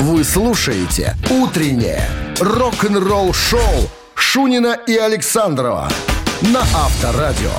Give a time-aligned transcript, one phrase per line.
[0.00, 2.08] Вы слушаете «Утреннее
[2.40, 3.60] рок-н-ролл-шоу»
[4.16, 5.88] Шунина и Александрова
[6.52, 7.52] на Авторадио.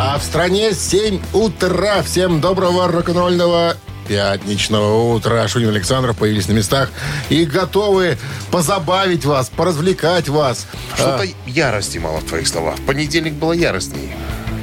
[0.00, 2.02] А в стране 7 утра.
[2.02, 3.76] Всем доброго рок-н-ролльного
[4.08, 5.46] пятничного утра.
[5.46, 6.90] Шунин Александров появились на местах
[7.28, 8.16] и готовы
[8.50, 10.66] позабавить вас, поразвлекать вас.
[10.94, 12.76] Что-то ярости мало в твоих словах.
[12.78, 14.14] В понедельник было яростней.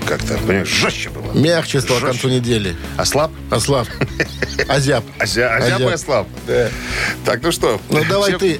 [0.05, 1.31] Как-то, понимаешь, жестче было.
[1.33, 2.75] Мягче стало к концу недели.
[2.97, 3.31] Ослаб?
[3.49, 3.87] Ослаб.
[4.67, 5.03] Озяб.
[5.19, 5.93] Озя, озяб и Озяб.
[5.93, 6.27] ослаб.
[7.25, 7.79] Так, ну что?
[7.89, 8.59] Ну давай ты,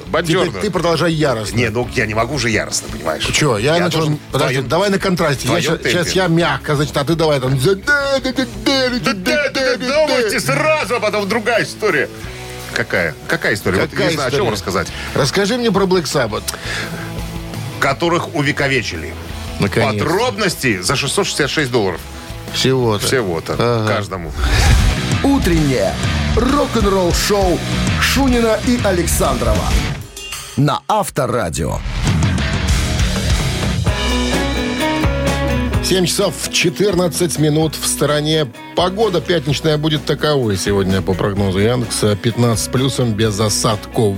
[0.61, 1.55] ты продолжай яростно.
[1.57, 3.25] Не, ну я не могу же яростно, понимаешь?
[3.25, 4.17] Че, я, начал...
[4.31, 5.47] Подожди, давай на контрасте.
[5.47, 7.57] Сейчас я мягко, значит, а ты давай там...
[9.87, 12.09] Думайте сразу, а потом другая история.
[12.73, 13.13] Какая?
[13.27, 13.81] Какая история?
[13.81, 14.45] вот Какая не знаю, о история?
[14.45, 14.87] чем рассказать.
[15.13, 16.43] Расскажи мне про Black Sabbath.
[17.79, 19.13] Которых увековечили.
[19.63, 20.01] Наконец.
[20.01, 22.01] Подробности за 666 долларов.
[22.53, 23.05] Всего-то.
[23.05, 23.55] Всего-то.
[23.57, 23.95] Ага.
[23.95, 24.31] Каждому.
[25.23, 25.93] «Утреннее
[26.35, 27.57] рок-н-ролл-шоу»
[28.01, 29.63] Шунина и Александрова
[30.57, 31.79] на Авторадио.
[35.83, 38.47] 7 часов 14 минут в стороне.
[38.75, 42.15] Погода пятничная будет таковой сегодня по прогнозу Яндекса.
[42.15, 44.15] 15 с плюсом без осадков.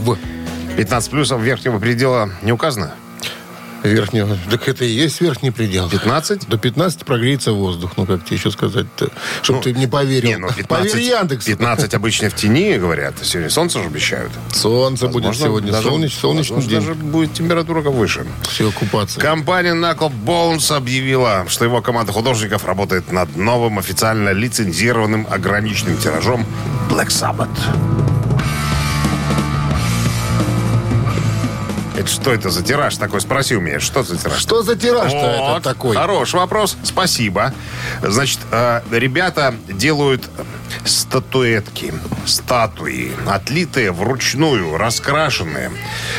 [0.77, 2.93] 15 плюсов верхнего предела не указано?
[3.89, 4.37] Верхнего.
[4.49, 5.89] Так это и есть верхний предел.
[5.89, 6.47] 15?
[6.47, 7.93] До 15 прогреется воздух.
[7.97, 9.09] Ну, как тебе еще сказать-то?
[9.41, 10.29] Чтоб Ну, ты не поверил.
[10.29, 11.47] Не, ну 15, Поверь Яндексу.
[11.49, 13.15] 15 обычно в тени, говорят.
[13.21, 14.31] Сегодня солнце же обещают.
[14.51, 15.71] Солнце будет Возможно, сегодня.
[15.71, 16.87] даже- Солнечный, солнечный возможно, день.
[16.87, 18.25] даже будет температура выше.
[18.43, 19.19] Все, купаться.
[19.19, 26.45] Компания Knuckle Bones объявила, что его команда художников работает над новым официально лицензированным ограниченным тиражом
[26.89, 28.04] Black Sabbath.
[31.97, 33.21] Это что это за тираж такой?
[33.21, 34.37] Спроси у меня, что за тираж?
[34.37, 35.95] Что за тираж-то Вот, этот такой?
[35.95, 37.53] Хороший вопрос, спасибо.
[38.01, 40.29] Значит, э, ребята делают
[40.83, 41.93] статуэтки,
[42.25, 45.71] статуи, отлитые вручную, раскрашенные.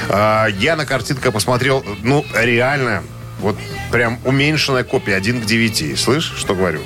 [0.08, 3.02] Э, я на картинках посмотрел, ну, реально,
[3.40, 3.56] вот
[3.92, 5.98] прям уменьшенная копия, 1 к 9.
[5.98, 6.80] Слышь, что говорю?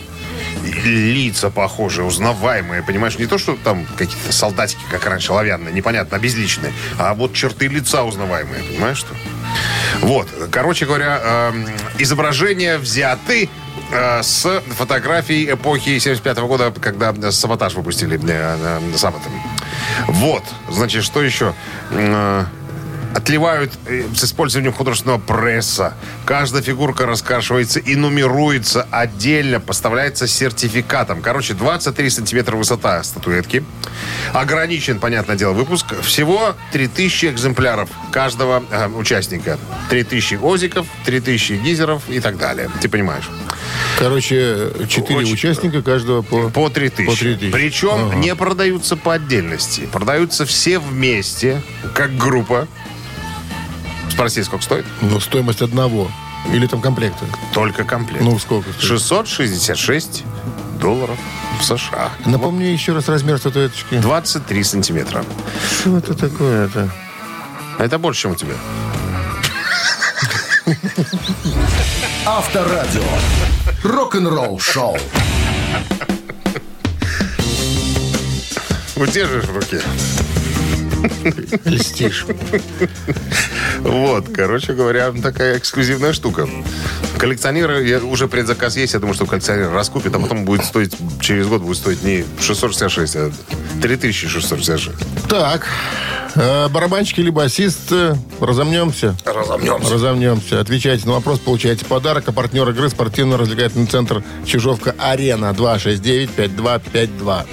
[0.85, 6.73] Лица похожие, узнаваемые, понимаешь, не то, что там какие-то солдатики, как раньше, оловянные, непонятно, обезличенные,
[6.99, 9.15] а вот черты лица узнаваемые, понимаешь, что?
[10.01, 11.67] Вот, короче говоря, эм,
[11.99, 13.49] изображения взяты
[13.93, 19.33] э, с фотографий эпохи 75 года, когда саботаж выпустили э, э, Саббатом.
[20.09, 21.55] Вот, значит, что еще?
[21.91, 22.45] Э,
[23.15, 25.95] Отливают э, с использованием художественного пресса.
[26.31, 31.23] Каждая фигурка раскрашивается и нумеруется отдельно, поставляется сертификатом.
[31.23, 33.65] Короче, 23 сантиметра высота статуэтки.
[34.33, 35.87] Ограничен, понятное дело, выпуск.
[36.03, 39.59] Всего 3000 экземпляров каждого э, участника.
[39.89, 42.71] 3000 озиков, 3000 гизеров и так далее.
[42.81, 43.29] Ты понимаешь?
[43.99, 46.49] Короче, четыре Очень- участника каждого по...
[46.49, 47.11] По 3000.
[47.11, 47.51] По 3000.
[47.51, 48.15] Причем Ага.
[48.15, 49.89] не продаются по отдельности.
[49.91, 51.61] Продаются все вместе,
[51.93, 52.69] как группа.
[54.11, 54.85] Спроси, сколько стоит?
[55.01, 56.11] Ну, стоимость одного.
[56.53, 57.25] Или там комплекта.
[57.53, 58.23] Только комплект.
[58.23, 58.85] Ну, сколько стоит?
[58.85, 60.25] 666
[60.81, 61.19] долларов
[61.61, 62.11] в США.
[62.25, 63.99] Напомни еще раз размер статуэточки.
[63.99, 65.25] 23 сантиметра.
[65.81, 66.91] Что это такое-то?
[67.79, 68.55] Это больше, чем у тебя.
[72.27, 73.03] Авторадио.
[73.83, 74.99] Рок-н-ролл-шоу.
[78.97, 79.81] Удержишь в руке.
[81.65, 82.27] Льстишь.
[83.83, 86.49] Вот, короче говоря, такая эксклюзивная штука.
[87.19, 91.47] Коллекционеры, я- уже предзаказ есть, я думаю, что коллекционер раскупит, а потом будет стоить, через
[91.47, 93.33] год будет стоить не 666, а
[93.83, 94.97] 3666.
[95.29, 95.67] Так,
[96.35, 99.17] э, барабанщик или басист, э, разомнемся?
[99.25, 99.93] Разомнемся.
[99.95, 100.61] Разомнемся.
[100.61, 102.25] Отвечайте на вопрос, получаете подарок.
[102.27, 107.47] А партнер игры спортивно-развлекательный центр Чижовка-Арена 269-5252.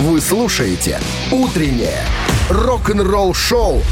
[0.00, 2.04] Вы слушаете «Утреннее
[2.50, 3.82] рок-н-ролл-шоу»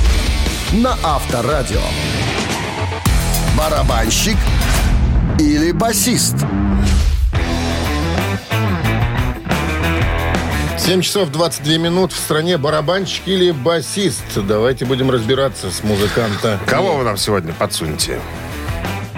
[0.73, 1.81] на Авторадио.
[3.57, 4.37] Барабанщик
[5.39, 6.35] или басист?
[10.79, 14.25] 7 часов 22 минут в стране барабанщик или басист.
[14.37, 16.59] Давайте будем разбираться с музыканта.
[16.67, 18.21] Кого вы нам сегодня подсунете?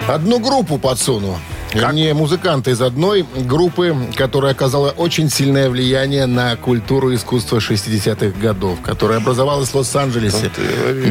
[0.07, 1.37] Одну группу подсуну.
[1.73, 8.39] Вернее, музыканта из одной группы, которая оказала очень сильное влияние на культуру и искусство 60-х
[8.39, 10.49] годов, которая образовалась в Лос-Анджелесе.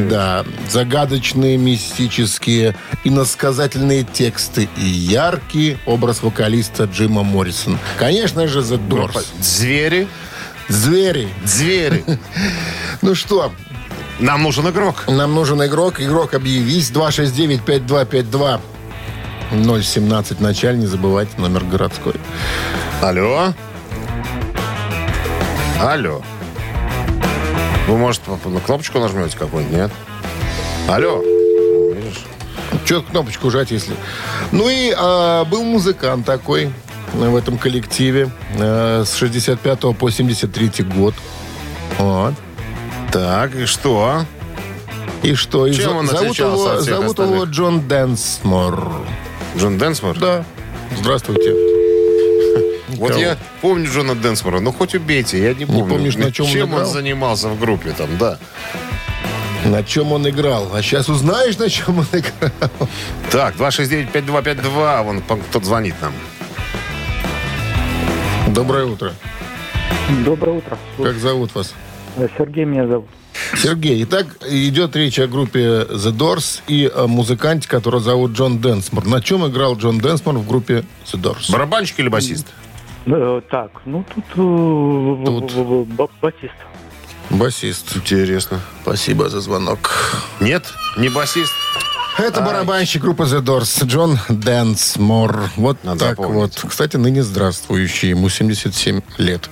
[0.09, 2.75] Да, загадочные, мистические,
[3.05, 7.77] иносказательные тексты и яркий образ вокалиста Джима Моррисон.
[7.97, 9.25] Конечно же, The Doors.
[9.41, 10.07] Звери?
[10.67, 11.29] Звери.
[11.45, 12.03] Звери.
[13.01, 13.53] Ну что,
[14.19, 15.05] Нам нужен игрок.
[15.07, 16.01] нам нужен игрок.
[16.01, 16.91] Игрок, объявись.
[16.91, 18.59] 269-5252.
[19.51, 22.15] 017 в начале, не забывайте номер городской.
[23.01, 23.53] Алло?
[25.79, 26.21] Алло.
[27.87, 29.91] Вы, может, на кнопочку нажмете какую-нибудь, нет?
[30.87, 31.21] Алло.
[31.21, 32.23] Видишь?
[32.85, 33.95] Че кнопочку жать, если...
[34.51, 36.71] Ну и а, был музыкант такой
[37.13, 41.15] в этом коллективе э, с 65 по 73 год.
[41.97, 42.33] Вот.
[43.11, 44.25] Так, и что?
[45.23, 45.65] И что?
[45.65, 47.49] И Чем за- он зовут его, зовут его остальных?
[47.49, 48.91] Джон Дэнсмор.
[49.57, 50.17] Джон Дэнсмор?
[50.19, 50.43] Да.
[50.97, 51.53] Здравствуйте.
[52.99, 54.59] Вот я помню Джона Дэнсмора.
[54.59, 55.85] Ну, хоть убейте, я не помню.
[55.87, 56.85] помнишь, на чем он Чем он играл?
[56.91, 58.37] занимался в группе там, да.
[59.63, 60.69] На чем он играл?
[60.75, 62.51] А сейчас узнаешь, на чем он играл.
[63.31, 65.03] Так, 269-5252.
[65.03, 66.13] Вон кто-то звонит нам.
[68.53, 69.13] Доброе утро.
[70.25, 70.77] Доброе утро.
[70.97, 71.73] Как зовут вас?
[72.37, 73.07] Сергей меня зовут.
[73.61, 74.03] Сергей.
[74.03, 79.05] Итак, идет речь о группе The Doors и о музыканте, которого зовут Джон Дэнсмор.
[79.05, 81.51] На чем играл Джон Дэнсмор в группе The Doors?
[81.51, 82.47] Барабанщик или басист?
[83.05, 86.11] Э, так, ну тут, э, Тут.
[86.21, 86.53] басист.
[87.29, 87.97] Басист.
[87.97, 88.61] Интересно.
[88.83, 90.15] Спасибо за звонок.
[90.39, 90.63] Нет?
[90.97, 91.51] Не басист?
[92.19, 95.51] Это барабанщик группы The Doors Джон Дэнсмор.
[95.55, 96.33] Вот Надо так запомнить.
[96.35, 96.69] вот.
[96.69, 98.09] Кстати, ныне здравствующий.
[98.09, 99.49] Ему 77 лет.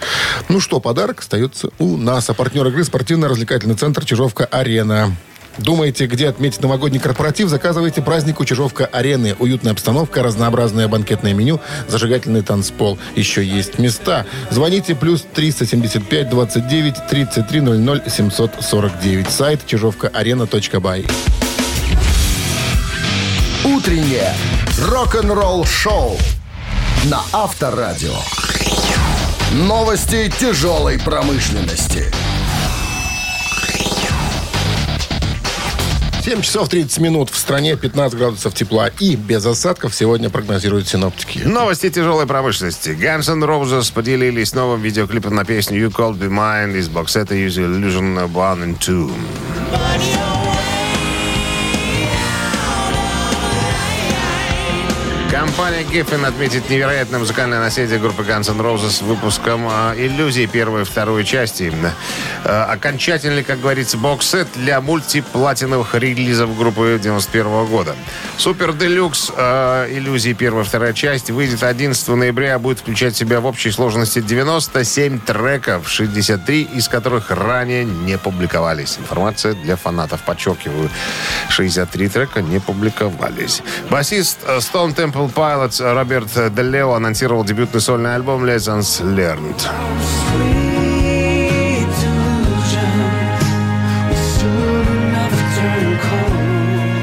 [0.49, 2.29] Ну что, подарок остается у нас.
[2.29, 5.15] А партнер игры спортивно-развлекательный центр «Чижовка-Арена».
[5.57, 7.49] Думаете, где отметить новогодний корпоратив?
[7.49, 9.35] Заказывайте праздник у Чижовка-Арены.
[9.39, 12.99] Уютная обстановка, разнообразное банкетное меню, зажигательный танцпол.
[13.15, 14.25] Еще есть места.
[14.51, 19.29] Звоните плюс 375 29 33 00 749.
[19.31, 21.05] Сайт чижовкаарена.бай.
[23.75, 24.33] Утреннее
[24.79, 26.17] рок-н-ролл-шоу
[27.05, 28.15] на Авторадио.
[29.51, 32.05] Новости тяжелой промышленности.
[36.23, 37.29] 7 часов 30 минут.
[37.29, 41.39] В стране 15 градусов тепла и без осадков сегодня прогнозируют синоптики.
[41.39, 42.91] Новости тяжелой промышленности.
[42.91, 47.57] Guns N' Roses поделились новым видеоклипом на песню You Called Me Mine из боксета Use
[47.57, 50.26] Illusion 1 and 2.
[55.57, 60.85] Компания Giffen отметит невероятное музыкальное наследие группы Guns N' Roses выпуском э, «Иллюзии» первой и
[60.85, 61.73] второй части.
[62.43, 67.95] Э, окончательный, как говорится, бокс-сет для мультиплатиновых релизов группы 91 года.
[68.37, 73.17] Супер Делюкс э, «Иллюзии» первая и вторая часть выйдет 11 ноября, а будет включать в
[73.17, 78.99] себя в общей сложности 97 треков, 63 из которых ранее не публиковались.
[78.99, 80.91] Информация для фанатов, подчеркиваю.
[81.49, 83.63] 63 трека не публиковались.
[83.89, 85.46] Басист э, Stone Temple Pilots
[85.79, 90.56] Роберт Делео анонсировал дебютный сольный альбом Lessons Learned.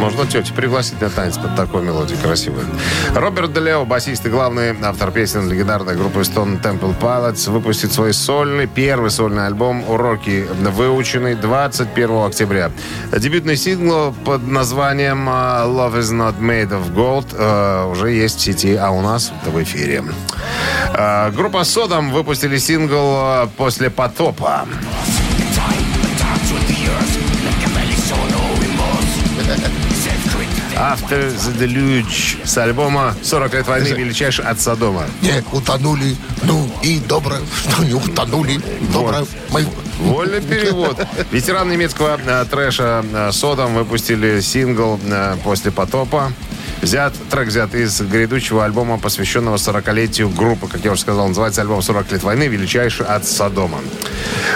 [0.05, 2.67] Можно тетю пригласить на танец под такой мелодию красивую.
[3.15, 8.67] Роберт Делео, басист и главный автор песен легендарной группы Stone Temple Pilots, выпустит свой сольный,
[8.67, 12.71] первый сольный альбом «Уроки выученный» 21 октября.
[13.17, 18.43] Дебютный сингл под названием э, «Love is not made of gold» э, уже есть в
[18.43, 20.05] сети, а у нас в эфире.
[20.93, 24.67] Э, Группа «Содом» выпустили сингл «После потопа».
[30.77, 33.89] After the Deluge с альбома «40 лет войны.
[33.89, 35.05] Величайший от Содома».
[35.23, 38.61] Не утонули, ну и добро, что не утонули.
[38.93, 39.67] Добро, мы...
[39.99, 40.99] Вольный перевод.
[41.31, 46.33] Ветераны немецкого э, трэша э, Содом выпустили сингл э, «После потопа».
[46.85, 50.67] Взят, трек взят из грядущего альбома, посвященного 40-летию группы.
[50.69, 52.43] Как я уже сказал, называется альбом «40 лет войны.
[52.47, 53.79] Величайший от Содома».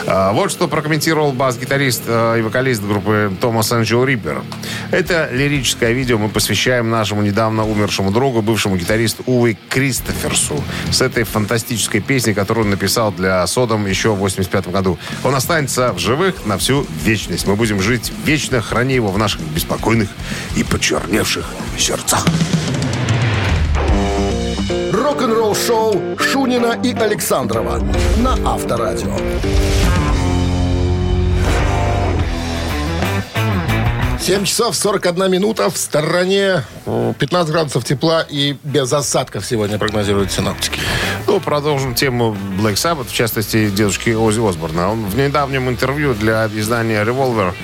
[0.07, 4.43] А, Вот что прокомментировал бас-гитарист э, и вокалист группы Томас Анджел Риппер.
[4.91, 10.63] Это лирическое видео мы посвящаем нашему недавно умершему другу, бывшему гитаристу Уве Кристоферсу.
[10.91, 14.99] С этой фантастической песней, которую он написал для Содом еще в 85 году.
[15.25, 17.47] Он останется в живых на всю вечность.
[17.47, 20.11] Мы будем жить вечно, храни его в наших беспокойных
[20.57, 21.47] и почерневших
[21.79, 22.18] сердцах.
[24.93, 27.81] Рок-н-ролл-шоу Шунина и Александрова
[28.19, 29.17] на Авторадио.
[34.29, 35.71] 7 часов 41 минута.
[35.71, 40.78] В стороне э, 15 градусов тепла и без осадков сегодня прогнозируют синоптики.
[41.41, 44.91] Продолжим тему Black Sabbath, в частности, дедушки Ози Осборна.
[44.91, 47.55] Он в недавнем интервью для издания Revolver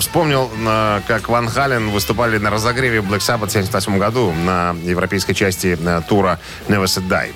[0.00, 5.34] вспомнил, а, как Ван Хален выступали на разогреве Black Sabbath в 1978 году на европейской
[5.34, 7.32] части а, тура Never Say Die.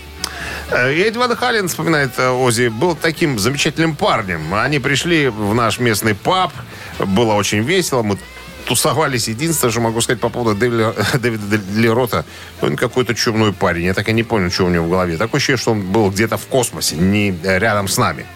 [0.71, 4.55] Э, Эдди Ван Хален, вспоминает э, Ози, был таким замечательным парнем.
[4.55, 6.53] Они пришли в наш местный паб,
[6.99, 8.19] было очень весело, мы
[8.67, 9.29] тусовались.
[9.29, 12.25] Единственное, что могу сказать по поводу Дэвида, Дэвида Лерота,
[12.61, 13.85] он какой-то чумной парень.
[13.85, 15.17] Я так и не понял, что у него в голове.
[15.17, 18.27] Такое ощущение, что он был где-то в космосе, не рядом с нами.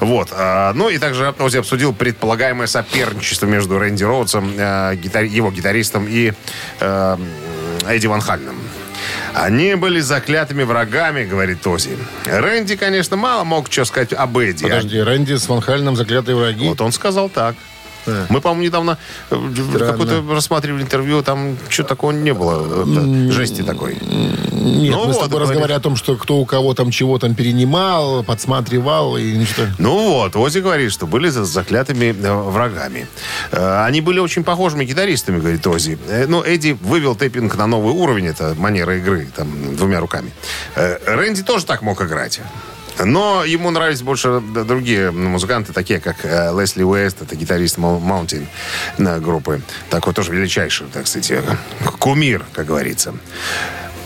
[0.00, 0.28] Вот.
[0.32, 4.96] А, ну и также Ози обсудил предполагаемое соперничество между Рэнди Роудсом, э,
[5.28, 6.32] его гитаристом и
[6.80, 7.16] э,
[7.86, 8.56] Эдди Ван Халленом.
[9.34, 11.98] Они были заклятыми врагами, говорит Ози.
[12.26, 14.62] Рэнди, конечно, мало мог что сказать об Эдди.
[14.62, 16.68] Подожди, Рэнди с Ван Хальном заклятые враги.
[16.68, 17.56] Вот он сказал так.
[18.06, 18.26] Да.
[18.28, 18.98] Мы, по-моему, недавно
[19.30, 19.36] э,
[19.78, 23.94] какое-то рассматривали интервью, там что такого не было, это, жести такой.
[24.02, 25.40] Нет, Ну мы с вот, тобой говорит.
[25.40, 29.68] разговаривали о том, что кто у кого там чего там перенимал, подсматривал и что.
[29.78, 33.06] Ну вот, Ози говорит, что были за заклятыми э, врагами.
[33.52, 35.98] Э, Они были очень похожими гитаристами, говорит Ози.
[36.08, 40.30] Э, Ну, Эдди вывел тэппинг на новый уровень, это манера игры, там, двумя руками.
[40.76, 42.40] Э, Рэнди тоже так мог играть.
[43.02, 48.46] Но ему нравились больше другие музыканты, такие как э, Лесли Уэст, это гитарист Мау- Mountain
[48.98, 49.62] э, группы.
[49.90, 51.42] Такой тоже величайший, так сказать, э,
[51.98, 53.14] кумир, как говорится.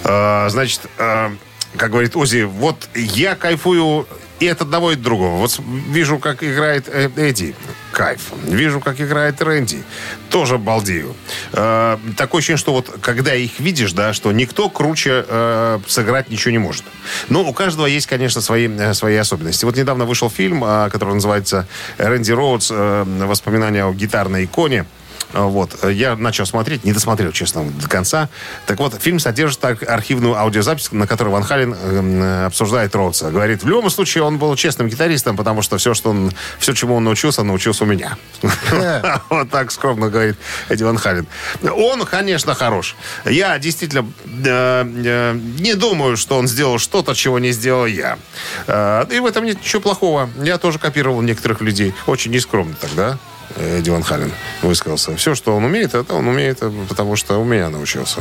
[0.02, 4.07] Значит, как говорит Ози, вот я кайфую
[4.40, 5.37] и от одного, и от другого.
[5.37, 7.54] Вот вижу, как играет Эдди.
[7.99, 8.21] Кайф.
[8.45, 9.83] Вижу, как играет Рэнди.
[10.31, 11.17] Тоже балдею.
[11.52, 16.52] Э, такое ощущение, что вот когда их видишь, да, что никто круче э, сыграть ничего
[16.52, 16.85] не может.
[17.28, 19.64] Но у каждого есть, конечно, свои, э, свои особенности.
[19.64, 21.67] Вот недавно вышел фильм, э, который называется
[21.99, 22.69] «Рэнди Роудс.
[22.71, 24.87] э, Воспоминания о гитарной иконе».
[25.32, 25.85] А, Вот.
[25.85, 28.28] Я начал смотреть, не досмотрел, честно, до конца.
[28.66, 33.30] Так вот, фильм содержит ар- архивную аудиозапись, на которой Ван Хален э, обсуждает Роудса.
[33.30, 36.97] Говорит, в любом случае он был честным гитаристом, потому что все, что он, все, чему
[36.97, 38.16] он научился, научился у меня.
[39.30, 40.37] Вот так скромно говорит
[40.68, 41.26] Эдди Ван Хален.
[41.62, 42.97] Он, конечно, хорош.
[43.25, 48.18] Я действительно э, э, не думаю, что он сделал что-то, чего не сделал я.
[48.66, 50.30] Э, И в этом нет ничего плохого.
[50.42, 51.94] Я тоже копировал некоторых людей.
[52.06, 53.18] Очень нескромно тогда.
[53.57, 55.17] Эдди Ван Хален высказался.
[55.17, 58.21] Все, что он умеет, это он умеет, э, потому что у меня научился.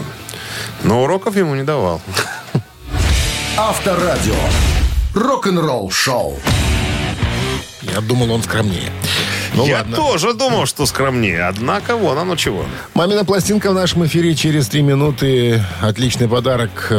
[0.84, 2.02] Но уроков ему не давал.
[3.58, 4.36] Авторадио.
[5.14, 6.38] Рок-н-ролл шоу.
[7.82, 8.92] Я думал, он скромнее.
[9.58, 9.96] Ну Я ладно.
[9.96, 11.46] тоже думал, что скромнее.
[11.46, 12.64] Однако, вон оно чего.
[12.94, 15.64] Мамина пластинка в нашем эфире через три минуты.
[15.82, 16.94] Отличный подарок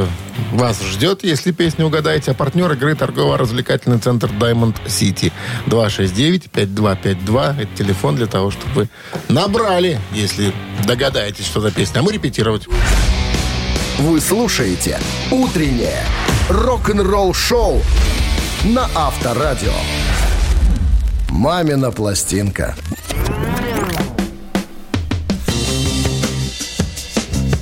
[0.53, 2.33] вас ждет, если песню угадаете.
[2.33, 5.31] А партнер игры торгово-развлекательный центр Diamond City.
[5.67, 7.63] 269-5252.
[7.63, 8.89] Это телефон для того, чтобы вы
[9.29, 10.53] набрали, если
[10.85, 12.01] догадаетесь, что за песня.
[12.01, 12.67] А мы репетировать.
[13.99, 14.99] Вы слушаете
[15.31, 16.05] «Утреннее
[16.49, 17.83] рок-н-ролл-шоу»
[18.65, 19.73] на Авторадио.
[21.29, 22.75] «Мамина пластинка».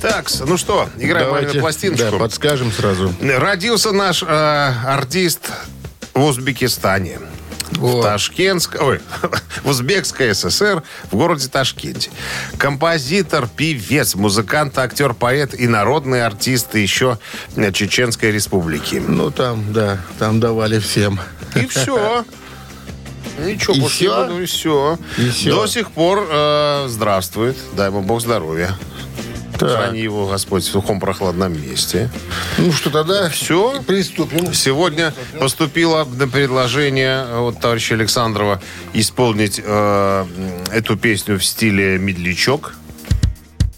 [0.01, 2.11] Так, ну что, играем Давайте, мамину пластиночку.
[2.11, 3.13] Да, подскажем сразу.
[3.19, 5.51] Родился наш э, артист
[6.13, 7.19] в Узбекистане.
[7.71, 8.01] В О.
[8.01, 8.77] Ташкентск...
[8.79, 9.01] Ой,
[9.63, 12.09] в Узбекской ССР, в городе Ташкенте.
[12.57, 17.19] Композитор, певец, музыкант, актер, поэт и народный артист еще
[17.55, 19.01] э, Чеченской Республики.
[19.05, 21.19] Ну, там, да, там давали всем.
[21.55, 22.25] И все.
[23.37, 24.15] Ничего, И всё?
[24.15, 24.97] надо, и все.
[25.17, 25.55] И всё?
[25.61, 27.57] До сих пор э, здравствует.
[27.75, 28.75] Дай ему Бог здоровья.
[29.59, 29.71] Так.
[29.71, 32.11] Храни его Господь в сухом прохладном месте.
[32.59, 33.81] Ну что, тогда Все.
[33.81, 34.53] приступим.
[34.53, 38.61] Сегодня поступило предложение от товарища Александрова
[38.93, 40.25] исполнить э,
[40.71, 42.75] эту песню в стиле медлячок.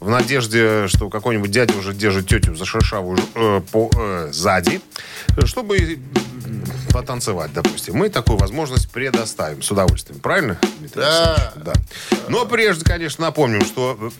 [0.01, 4.81] В надежде, что какой-нибудь дядя уже держит тетю за шершавую э, по, э, сзади,
[5.45, 5.99] чтобы
[6.91, 7.95] потанцевать, допустим.
[7.95, 10.19] Мы такую возможность предоставим с удовольствием.
[10.19, 10.57] Правильно?
[10.79, 11.53] Дмитрий Да.
[11.55, 11.73] Да.
[12.27, 14.11] Но прежде, конечно, напомним, что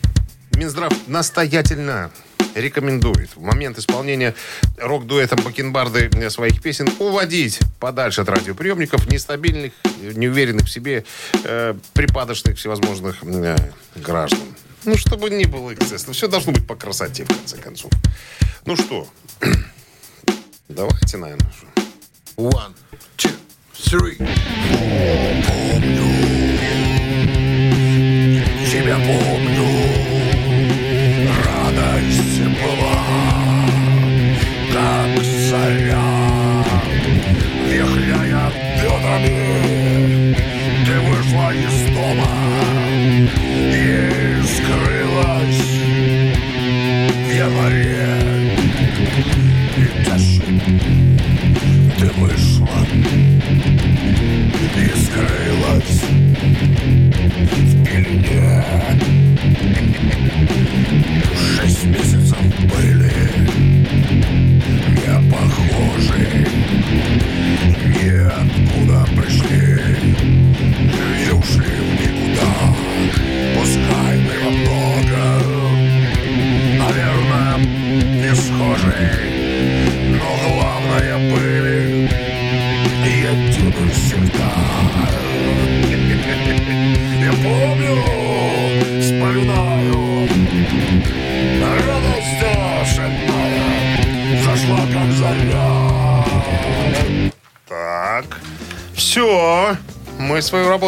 [0.54, 2.10] Минздрав настоятельно
[2.54, 4.34] рекомендует в момент исполнения
[4.78, 11.04] рок-дуэтом Бакенбарды своих песен уводить подальше от радиоприемников нестабильных, неуверенных в себе,
[11.44, 13.56] э, припадочных всевозможных э,
[13.96, 14.40] граждан.
[14.84, 16.12] Ну, чтобы не было эксцесса.
[16.12, 17.90] Все должно быть по красоте, в конце концов.
[18.64, 19.06] Ну что,
[20.68, 21.50] давайте, наверное.
[22.39, 22.73] One,
[23.17, 23.29] two,
[23.73, 24.17] three.
[28.71, 29.78] Тебя помню,
[61.56, 62.19] Шесть месяцев.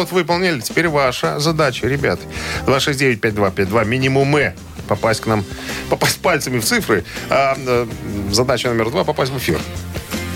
[0.03, 0.59] Мы работу выполнили.
[0.59, 2.19] Теперь ваша задача, ребят.
[2.67, 3.85] 269-5252.
[3.85, 4.53] Минимумы.
[4.87, 5.45] Попасть к нам,
[5.89, 7.05] попасть пальцами в цифры.
[7.29, 7.85] А, э,
[8.31, 9.59] задача номер два попасть в эфир.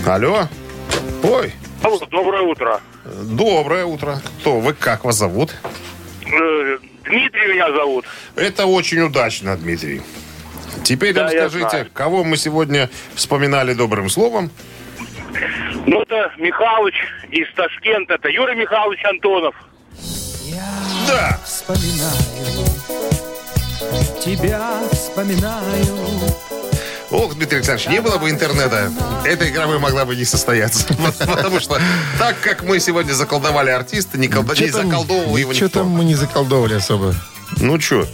[0.06, 0.48] Алло.
[1.22, 1.52] Ой.
[1.82, 2.80] Алло, доброе утро.
[3.24, 4.22] Доброе утро.
[4.40, 4.72] Кто вы?
[4.72, 5.54] Как вас зовут?
[6.24, 8.06] Э, Дмитрий меня зовут.
[8.36, 10.00] Это очень удачно, Дмитрий.
[10.82, 11.86] Теперь Да, нам я скажите, знаю.
[11.92, 14.50] кого мы сегодня вспоминали добрым словом?
[15.90, 16.94] Ну, это Михалыч
[17.30, 18.14] из Ташкента.
[18.14, 19.54] Это Юрий Михайлович Антонов.
[21.06, 21.40] Да.
[21.42, 22.12] вспоминаю,
[24.22, 25.86] тебя вспоминаю.
[27.10, 28.92] Ох, Дмитрий Александрович, не было бы интернета,
[29.24, 30.86] эта игра бы могла бы не состояться.
[31.26, 31.80] Потому что
[32.18, 35.78] так как мы сегодня заколдовали артиста, не, заколдовывал его Что никто.
[35.78, 37.14] там мы не заколдовали особо?
[37.62, 38.06] Ну что,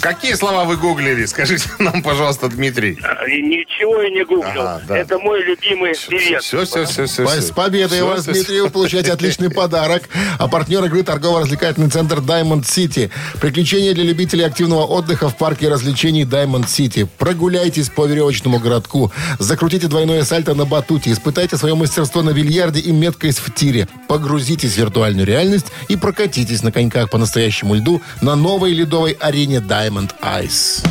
[0.00, 1.26] какие слова вы гуглили?
[1.26, 2.98] Скажите нам, пожалуйста, Дмитрий.
[3.28, 4.62] И Ничего я не гуглил.
[4.62, 4.98] Ага, да.
[4.98, 6.44] Это мой любимый певец.
[6.44, 7.26] Все, все, все, все.
[7.26, 10.04] С победой вас, Дмитрий, вы получаете отличный подарок.
[10.38, 13.10] А партнер игры торгово-развлекательный центр Diamond City.
[13.40, 17.08] Приключения для любителей активного отдыха в парке развлечений Diamond City.
[17.18, 19.12] Прогуляйтесь по веревочному городку.
[19.38, 21.12] Закрутите двойное сальто на батуте.
[21.12, 23.88] Испытайте свое мастерство на бильярде и меткость в тире.
[24.08, 29.60] Погрузитесь в виртуальную реальность и прокатитесь на коньках по настоящему льду на новой ледовой арене
[29.72, 30.86] Diamond Ice.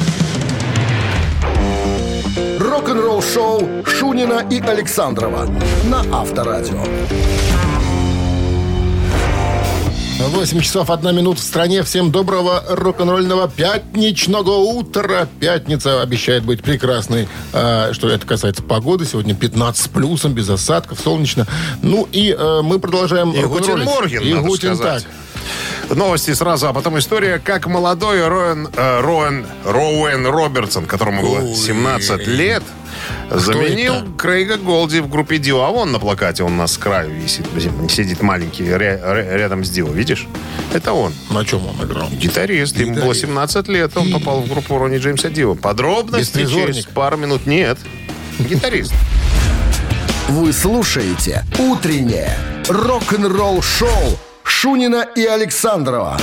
[2.57, 5.47] Рок-н-ролл шоу Шунина и Александрова
[5.83, 6.83] на Авторадио.
[10.29, 11.83] 8 часов 1 минут в стране.
[11.83, 15.27] Всем доброго рок-н-ролльного пятничного утра.
[15.39, 17.27] Пятница обещает быть прекрасной.
[17.53, 19.05] А, что это касается погоды.
[19.05, 21.45] Сегодня 15 с плюсом, без осадков, солнечно.
[21.83, 23.43] Ну и э, мы продолжаем И.
[23.43, 25.03] Guten Morgen, И Guten Tag.
[25.89, 32.27] Новости сразу, а потом история, как молодой Роэн, э, Роэн, Роуэн Робертсон, которому было 17
[32.27, 32.63] лет,
[33.29, 34.05] заменил это?
[34.18, 35.61] Крейга Голди в группе Дио.
[35.63, 37.46] А вон на плакате он у нас с краю висит,
[37.89, 40.27] сидит маленький ря- ря- рядом с Дио, видишь?
[40.74, 41.13] Это он.
[41.29, 42.07] На чем он играл?
[42.09, 42.77] Гитарист.
[42.77, 43.22] Ему было Гитарист.
[43.22, 45.55] 17 лет, он попал в группу Ронни Джеймса Дио.
[45.55, 47.46] Подробности через пару минут.
[47.46, 47.77] Нет.
[48.39, 48.94] Гитарист.
[50.29, 52.37] Вы слушаете «Утреннее
[52.70, 54.18] рок-н-ролл-шоу»
[54.51, 56.20] Шунина и Александрова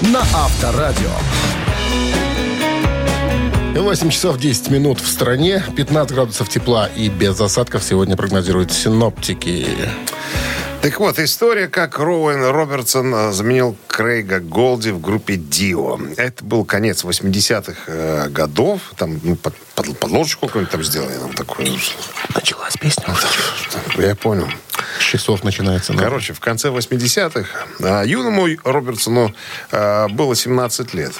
[0.00, 1.10] на Авторадио.
[3.74, 5.62] 8 часов 10 минут в стране.
[5.76, 9.66] 15 градусов тепла и без осадков сегодня прогнозируют синоптики.
[10.80, 15.98] Так вот, история, как Роуэн Робертсон э, заменил Крейга Голди в группе Дио.
[16.16, 18.80] Это был конец 80-х э, годов.
[18.96, 21.68] Там ну, под, под- подложечку какую-нибудь там сделали нам такую.
[22.34, 23.04] Началась песня.
[23.98, 24.48] Я понял.
[25.10, 25.92] Часов начинается.
[25.92, 25.98] ну.
[25.98, 27.48] Короче, в конце 80-х
[27.80, 29.34] а, юному Робертсону
[29.70, 31.12] а, было 17 лет.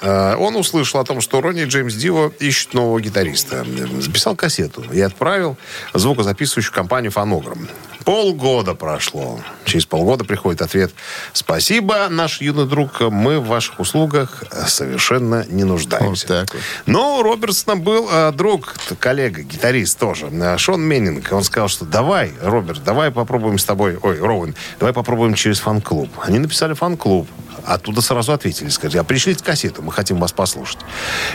[0.00, 3.64] А, Он услышал о том, что Ронни Джеймс Дио ищет нового гитариста.
[4.00, 5.56] Записал кассету и отправил
[5.94, 7.68] звукозаписывающую компанию «Phonogram».
[8.04, 9.38] Полгода прошло.
[9.64, 10.92] Через полгода приходит ответ.
[11.32, 16.26] Спасибо, наш юный друг, мы в ваших услугах совершенно не нуждаемся.
[16.26, 16.62] Вот так вот.
[16.86, 21.30] Но у Робертсона был э, друг, коллега, гитарист тоже, э, Шон Меннинг.
[21.32, 26.10] Он сказал, что давай, Роберт, давай попробуем с тобой, ой, Роуэн, давай попробуем через фан-клуб.
[26.22, 27.28] Они написали фан-клуб.
[27.64, 30.78] Оттуда сразу ответили, сказали, а пришлите кассету, мы хотим вас послушать.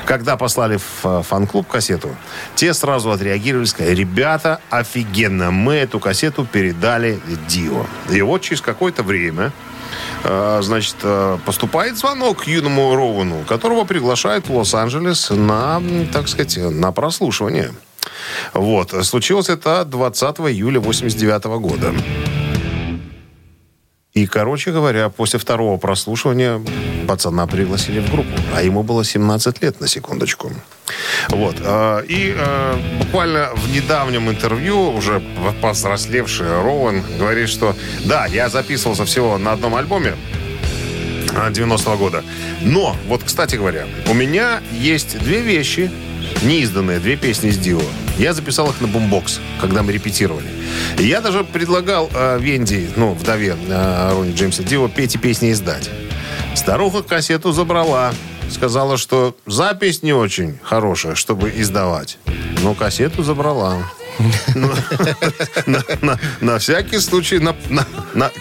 [0.06, 2.15] Когда послали в э, фан-клуб кассету,
[2.56, 7.86] те сразу отреагировали, сказали, ребята, офигенно, мы эту кассету передали Дио.
[8.10, 9.52] И вот через какое-то время
[10.24, 15.80] э, значит, э, поступает звонок юному Роуэну, которого приглашают в Лос-Анджелес на,
[16.12, 17.76] так сказать, на прослушивание.
[18.54, 18.89] Вот.
[19.06, 21.93] Случилось это 20 июля 89 года.
[24.17, 26.60] И, короче говоря, после второго прослушивания
[27.08, 28.32] пацана пригласили в группу.
[28.56, 30.51] А ему было 17 лет, на секундочку.
[31.30, 31.58] Вот.
[31.60, 35.21] э, И э, буквально в недавнем интервью уже
[35.62, 37.75] повзрослевший Роуэн говорит, что
[38.06, 40.15] да, я записывался всего на одном альбоме,
[41.51, 42.23] 90-го года.
[42.62, 45.91] Но, вот, кстати говоря, у меня есть две вещи,
[46.43, 47.82] неизданные, две песни из Дио.
[48.17, 50.47] Я записал их на бумбокс, когда мы репетировали.
[50.97, 55.89] Я даже предлагал э, Венди, ну, вдове э, Ронни Джеймса Дио, петь и песни издать.
[56.56, 58.13] Старуха кассету забрала.
[58.52, 62.18] Сказала, что запись не очень хорошая, чтобы издавать.
[62.64, 63.78] Но кассету забрала.
[64.56, 64.72] Ну,
[66.42, 67.40] на, всякий случай,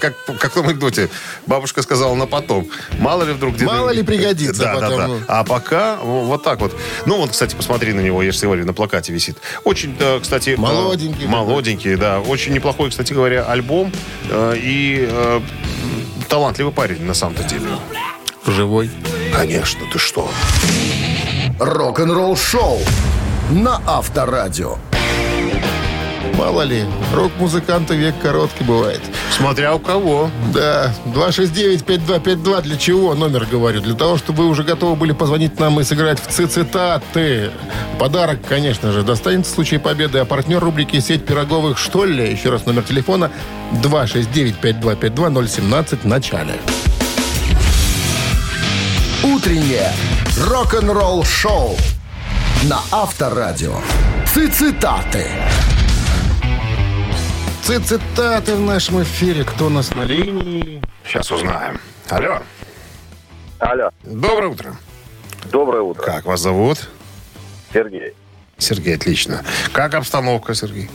[0.00, 1.10] как, в том анекдоте,
[1.46, 2.66] бабушка сказала на потом.
[2.98, 3.56] Мало ли вдруг...
[3.56, 5.24] где-то- Мало ли пригодится Да, да, потом, да.
[5.28, 6.74] А пока вот так вот.
[7.04, 9.36] Ну, вот, кстати, посмотри на него, я же говорю, на плакате висит.
[9.64, 10.50] Очень, да, кстати...
[10.50, 11.26] э, Молоденький.
[11.26, 12.20] Молоденький, да.
[12.20, 13.92] Очень неплохой, кстати говоря, альбом.
[14.30, 15.40] э, И э,
[16.28, 17.66] талантливый парень, на самом-то деле.
[18.46, 18.90] Живой.
[19.36, 20.30] Конечно, ты что?
[21.60, 22.78] Рок-н-ролл шоу
[23.50, 24.78] на Авторадио.
[26.38, 29.02] мало ли, рок-музыканта век короткий бывает.
[29.36, 30.30] Смотря у кого.
[30.54, 33.82] Да, 269-5252 для чего, номер говорю?
[33.82, 37.50] Для того, чтобы вы уже готовы были позвонить нам и сыграть в цитаты.
[37.98, 40.18] Подарок, конечно же, достанется в случае победы.
[40.18, 43.30] А партнер рубрики «Сеть пироговых что ли?» Еще раз номер телефона
[43.82, 46.54] 269-5252-017 в начале.
[49.36, 49.92] Утреннее
[50.48, 51.76] рок-н-ролл-шоу
[52.70, 53.74] на Авторадио.
[54.24, 55.26] Цитаты.
[57.62, 59.44] Цитаты в нашем эфире.
[59.44, 60.82] Кто у нас на линии?
[61.04, 61.78] Сейчас узнаем.
[62.08, 62.38] Алло.
[63.58, 64.74] Алло, Доброе утро.
[65.52, 66.02] доброе утро.
[66.02, 66.88] Как вас зовут?
[67.74, 68.14] Сергей.
[68.56, 69.44] Сергей, отлично.
[69.74, 70.88] Как обстановка, Сергей?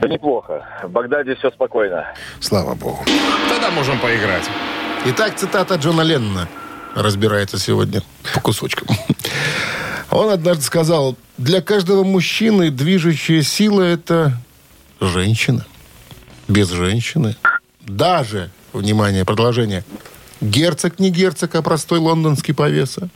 [0.00, 0.66] Да неплохо.
[0.82, 2.12] В Багдаде все спокойно.
[2.40, 3.04] Слава богу.
[3.48, 4.50] Тогда можем поиграть.
[5.06, 6.48] Итак, цитата Джона Леннона
[6.94, 8.02] разбирается сегодня
[8.32, 8.88] по кусочкам.
[10.10, 14.32] Он однажды сказал, для каждого мужчины движущая сила– это
[15.00, 15.66] женщина.
[16.46, 17.36] Без женщины.
[17.80, 19.84] Даже, внимание, продолжение,
[20.40, 23.08] герцог не герцог, а простой лондонский повеса.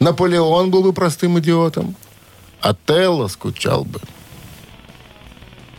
[0.00, 1.94] Наполеон был бы простым идиотом.
[2.60, 4.00] А Телло скучал бы.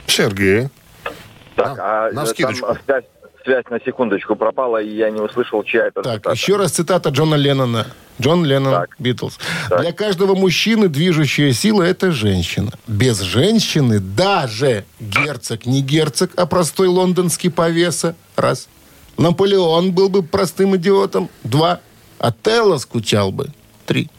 [0.08, 0.70] Сергей.
[1.56, 2.68] Так, На- а на э, скидочку.
[2.68, 3.04] там связь,
[3.44, 6.32] связь на секундочку пропала, и я не услышал, чья это Так, цитата.
[6.32, 7.88] еще раз цитата Джона Леннона.
[8.22, 8.96] Джон Леннон, Так.
[9.00, 9.38] Битлз.
[9.70, 9.82] Так.
[9.82, 12.72] Для каждого мужчины движущая сила– это женщина.
[12.88, 18.16] Без женщины даже герцог не герцог, а простой лондонский повеса.
[18.36, 18.68] Раз.
[19.18, 21.30] Наполеон был бы простым идиотом.
[21.44, 21.80] Два.
[22.20, 22.32] А
[22.78, 23.48] скучал бы.
[23.86, 24.10] Три.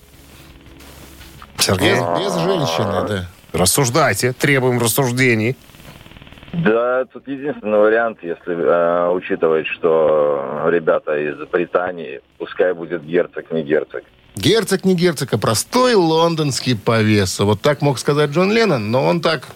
[1.59, 3.31] Сергей, Без, без женщины, да.
[3.53, 4.33] рассуждайте.
[4.33, 5.57] Требуем рассуждений.
[6.63, 13.63] Да, тут единственный вариант, если э, учитывать, что ребята из Британии, пускай будет герцог, не
[13.63, 14.03] герцог.
[14.37, 17.45] Герцог не герцог, а простой лондонский повеса.
[17.45, 19.49] Вот так мог сказать Джон Леннон, но он так...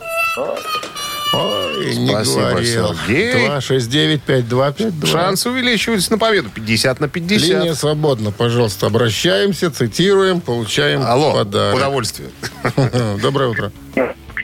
[1.34, 2.94] Ой, не Спасибо, говорил.
[3.06, 3.48] Сергей.
[3.48, 5.06] 269-5252.
[5.06, 6.48] Шансы увеличиваются на победу.
[6.48, 7.48] 50 на 50.
[7.48, 8.86] Линия свободна, пожалуйста.
[8.86, 11.76] Обращаемся, цитируем, получаем Алло, подарок.
[11.76, 12.30] удовольствие.
[13.22, 13.72] Доброе утро.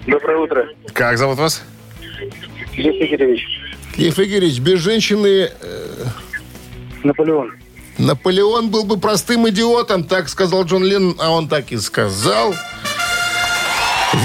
[0.07, 0.69] Доброе утро.
[0.93, 1.63] Как зовут вас?
[2.77, 3.47] Лев Игоревич.
[3.97, 6.05] Лев Игоревич, без женщины э,
[7.03, 7.53] Наполеон.
[7.99, 12.55] Наполеон был бы простым идиотом, так сказал Джон Леннон, а он так и сказал.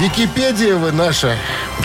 [0.00, 1.36] Википедия вы наша,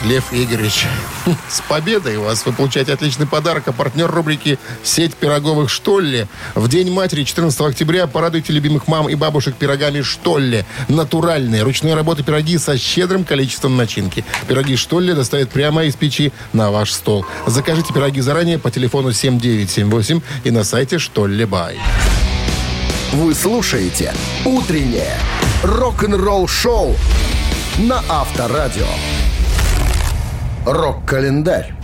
[0.04, 0.86] Лев Игоревич.
[1.50, 2.46] С победой вас!
[2.46, 3.68] Вы получаете отличный подарок.
[3.68, 6.28] А партнер рубрики «Сеть пироговых Штолле».
[6.54, 10.66] В День матери 14 октября порадуйте любимых мам и бабушек пирогами Штолле.
[10.88, 14.26] Натуральные, ручной работы пироги со щедрым количеством начинки.
[14.48, 17.26] Пироги Штолле доставят прямо из печи на ваш стол.
[17.48, 21.80] Закажите пироги заранее по телефону 7978 и на сайте Штолле Бай.
[23.14, 25.18] Вы слушаете «Утреннее
[25.64, 26.96] рок-н-ролл-шоу»
[27.78, 28.88] на Авторадио.
[30.66, 31.76] Рок-календарь.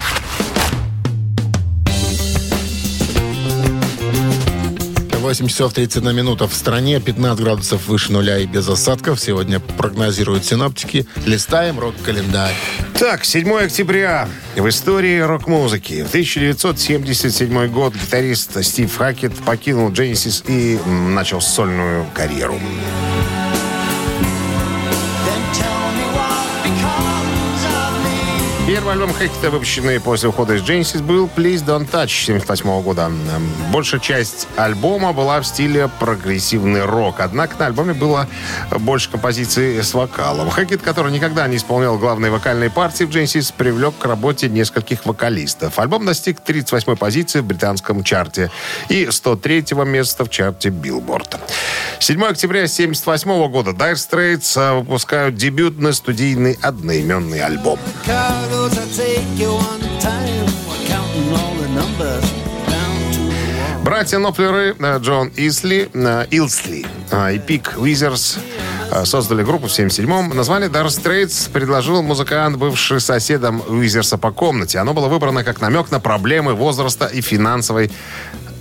[5.19, 9.19] 8 часов 31 минута в стране, 15 градусов выше нуля и без осадков.
[9.19, 11.05] Сегодня прогнозируют синоптики.
[11.27, 12.55] Листаем рок-календарь.
[12.97, 16.03] Так, 7 октября в истории рок-музыки.
[16.03, 22.59] В 1977 год гитарист Стив Хакет покинул Genesis и начал сольную карьеру.
[28.81, 33.11] Первый альбом Хакета, выпущенный после ухода из Genesis, был Please Don't Touch 1978 года.
[33.71, 37.19] Большая часть альбома была в стиле прогрессивный рок.
[37.19, 38.27] Однако на альбоме было
[38.79, 40.49] больше композиций с вокалом.
[40.49, 45.77] Хакет, который никогда не исполнял главные вокальные партии в Genesis, привлек к работе нескольких вокалистов.
[45.77, 48.49] Альбом достиг 38-й позиции в британском чарте
[48.89, 51.37] и 103-го места в чарте Billboard.
[51.99, 57.77] 7 октября 1978 года Dire Straits выпускают дебютный студийный одноименный альбом.
[63.83, 68.37] Братья Ноплеры э, Джон Исли, э, Илсли э, и Пик Уизерс
[68.91, 70.29] э, создали группу в 77-м.
[70.35, 74.79] Название Dire Straits предложил музыкант, бывший соседом Уизерса по комнате.
[74.79, 77.91] Оно было выбрано как намек на проблемы возраста и финансовой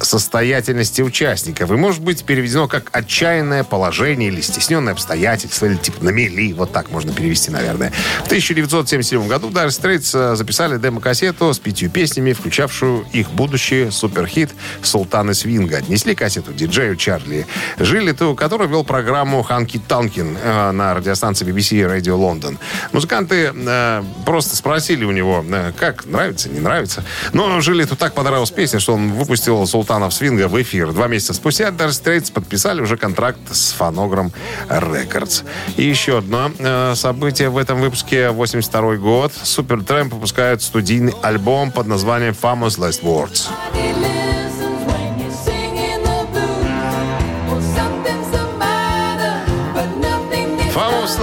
[0.04, 6.10] состоятельности участников и может быть переведено как отчаянное положение или стесненное обстоятельство, или типа на
[6.10, 7.92] мели, вот так можно перевести, наверное.
[8.22, 14.50] В 1977 году Dire Straits записали демо-кассету с пятью песнями, включавшую их будущий суперхит
[14.82, 15.78] «Султаны свинга».
[15.78, 17.46] Отнесли кассету диджею Чарли
[17.78, 22.58] Жилету, который вел программу «Ханки Танкин» э, на радиостанции BBC Radio London.
[22.92, 27.04] Музыканты э, просто спросили у него, э, как, нравится, не нравится.
[27.32, 30.92] Но Жилету так понравилась песня, что он выпустил «Султаны султанов свинга в эфир.
[30.92, 34.30] Два месяца спустя Dire Straits подписали уже контракт с фонограмм
[34.68, 35.44] Records.
[35.76, 38.30] И еще одно э, событие в этом выпуске.
[38.30, 39.32] 82 год.
[39.32, 44.19] Supertramp выпускает студийный альбом под названием Famous Last Words.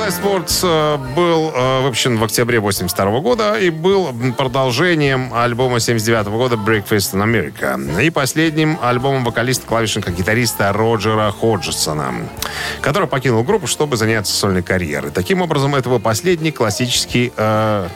[0.08, 6.28] Last Words э, был э, выпущен в октябре 82 года и был продолжением альбома 79
[6.28, 12.14] года Breakfast in America и последним альбомом вокалиста-клавишника-гитариста Роджера Ходжесона,
[12.80, 15.12] который покинул группу, чтобы заняться сольной карьерой.
[15.12, 17.90] Таким образом, это был последний классический э,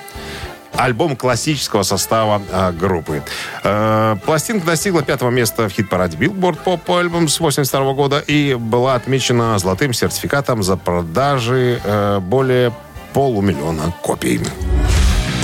[0.75, 3.23] альбом классического состава э, группы.
[3.63, 9.57] Э, пластинка достигла пятого места в хит-параде Billboard Pop с 82 года и была отмечена
[9.60, 12.73] золотым сертификатом за продажи э, более
[13.13, 14.41] полумиллиона копий.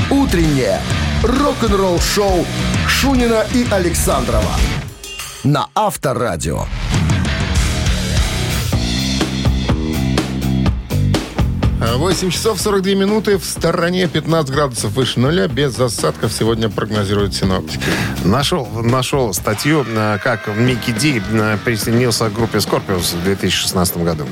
[0.10, 0.80] Утреннее
[1.24, 2.46] рок-н-ролл-шоу
[2.88, 4.54] Шунина и Александрова
[5.44, 6.66] на Авторадио.
[11.80, 13.38] 8 часов 42 минуты.
[13.38, 15.48] В стороне 15 градусов выше нуля.
[15.48, 17.84] Без осадков сегодня прогнозируют синоптики.
[18.26, 24.26] Нашел, нашел статью, э, как Микки Ди э, присоединился к группе Scorpions в 2016 году.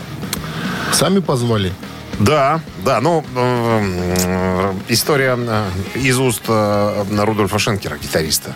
[0.92, 1.72] Сами позвали?
[2.20, 8.56] Да, да, ну, э, история э, из уст э, Рудольфа Шенкера, гитариста.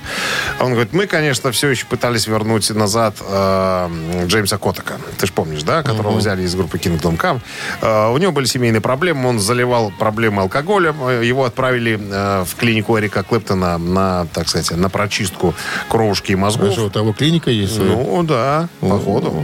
[0.59, 3.89] Он говорит, мы, конечно, все еще пытались вернуть назад э,
[4.27, 4.95] Джеймса Котака.
[5.17, 7.41] Ты же помнишь, да, которого взяли из группы Kingdom Come.
[7.81, 10.95] Э, у него были семейные проблемы, он заливал проблемы алкоголем.
[11.07, 15.53] Э, Его отправили э, в клинику Эрика Клэптона на, так сказать, на прочистку
[15.89, 16.71] кровушки и мозгов.
[16.71, 17.77] Что, у того клиника есть?
[17.77, 19.43] Ну, да, походу.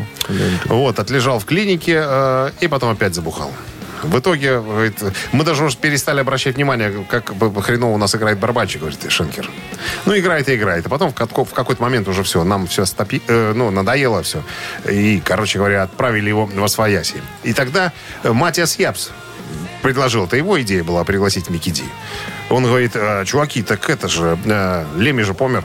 [0.66, 3.52] Вот, отлежал в клинике э, и потом опять забухал.
[4.04, 7.32] В итоге говорит, мы даже уже перестали обращать внимание, как
[7.64, 9.50] хреново у нас играет барабанщик, говорит Шенкер.
[10.06, 10.86] Ну, играет и играет.
[10.86, 14.44] А потом в, в какой-то момент уже все, нам все стопи, э, ну, надоело все.
[14.90, 17.22] И, короче говоря, отправили его в Освояси.
[17.44, 17.92] И тогда
[18.24, 19.12] э, Матиас Япс
[19.82, 21.84] предложил, это его идея была пригласить Микки Ди.
[22.50, 25.64] Он говорит, «А, чуваки, так это же, э, Леми же помер.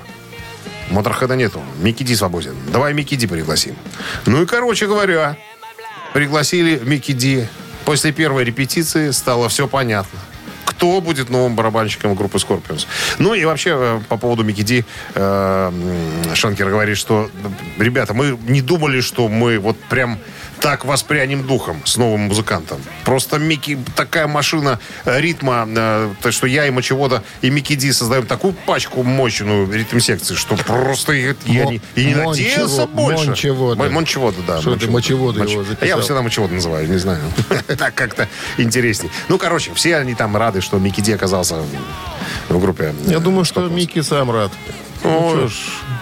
[0.91, 1.63] Моторхеда нету.
[1.79, 2.55] Микки Ди свободен.
[2.73, 3.77] Давай Микки Ди пригласим.
[4.27, 5.37] Ну и, короче говоря,
[6.13, 7.47] пригласили Микки Ди.
[7.85, 10.19] После первой репетиции стало все понятно.
[10.65, 12.87] Кто будет новым барабанщиком группы Scorpions.
[13.19, 15.73] Ну и вообще, э, по поводу Микки Ди, э,
[16.35, 17.31] Шанкер говорит, что,
[17.79, 20.19] э, ребята, мы не думали, что мы вот прям
[20.61, 22.81] так воспрянем духом с новым музыкантом.
[23.05, 27.93] Просто Микки такая машина э, ритма, э, то, что я и Мочевода, и Микки Ди
[27.93, 33.27] создаем такую пачку мощную ритм-секции, что просто я, я не, и не надеялся больше.
[33.27, 33.91] Мончевода.
[33.91, 34.61] Мончевода, да.
[34.61, 36.01] Что ты Мочевода его А я записал?
[36.03, 37.21] всегда Мочевода называю, не знаю.
[37.79, 39.11] Так как-то интересней.
[39.29, 41.57] Ну, короче, все они там рады, что Микки Ди оказался
[42.49, 42.95] в- группе.
[43.07, 43.67] Я э, думаю, что.
[43.69, 44.53] Микки сам рад.
[45.03, 45.49] Ну,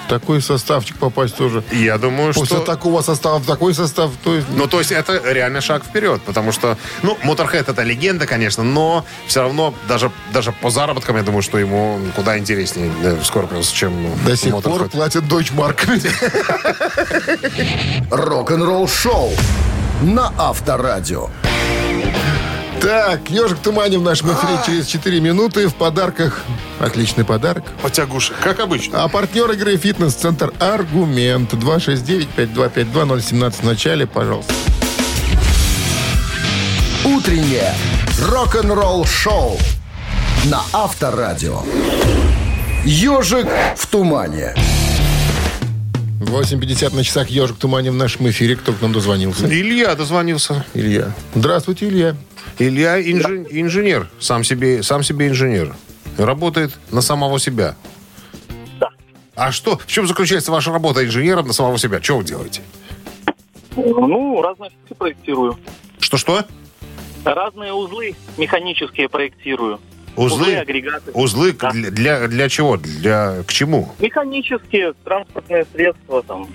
[0.09, 1.63] такой составчик попасть тоже.
[1.71, 2.65] Я думаю, После что...
[2.65, 4.47] такого состава в такой состав, то есть...
[4.57, 9.05] Ну, то есть это реально шаг вперед, потому что, ну, Motorhead это легенда, конечно, но
[9.27, 13.73] все равно даже, даже по заработкам, я думаю, что ему куда интереснее э, в Scorpions,
[13.73, 13.93] чем
[14.25, 14.63] До сих Motorhead.
[14.63, 16.01] пор платят дойчмарками.
[18.11, 19.33] Рок-н-ролл-шоу
[20.03, 21.29] на Авторадио.
[22.81, 25.67] Так, ежик в тумане в нашем эфире через 4 минуты.
[25.69, 26.45] В подарках
[26.79, 27.65] отличный подарок.
[27.83, 29.03] Потягуша, как обычно.
[29.03, 31.53] А партнер игры «Фитнес-центр Аргумент».
[31.55, 34.55] 269-5252-017 в начале, пожалуйста.
[37.05, 37.75] Утреннее
[38.23, 39.59] рок-н-ролл-шоу
[40.45, 41.63] на Авторадио.
[42.85, 44.55] Ежик в тумане.
[46.21, 48.55] 8.50 на часах «Ежик в тумане» в нашем эфире.
[48.57, 49.47] Кто к нам дозвонился?
[49.47, 50.65] Илья дозвонился.
[50.75, 51.13] Илья.
[51.35, 52.17] Здравствуйте, Илья.
[52.59, 55.75] Илья инжи- инженер, сам себе, сам себе инженер.
[56.17, 57.77] Работает на самого себя.
[58.81, 58.89] Да.
[59.37, 62.03] А что, в чем заключается ваша работа инженером на самого себя?
[62.03, 62.63] Что вы делаете?
[63.77, 65.57] Ну, разные штуки проектирую.
[66.01, 66.45] Что-что?
[67.25, 69.81] Разные узлы механические проектирую.
[70.17, 70.57] Узлы?
[70.57, 71.13] агрегаты.
[71.13, 71.71] Узлы Да.
[71.71, 72.77] для, для, для чего?
[72.77, 73.93] Для, к чему?
[74.01, 76.49] Механические, транспортные средства, там,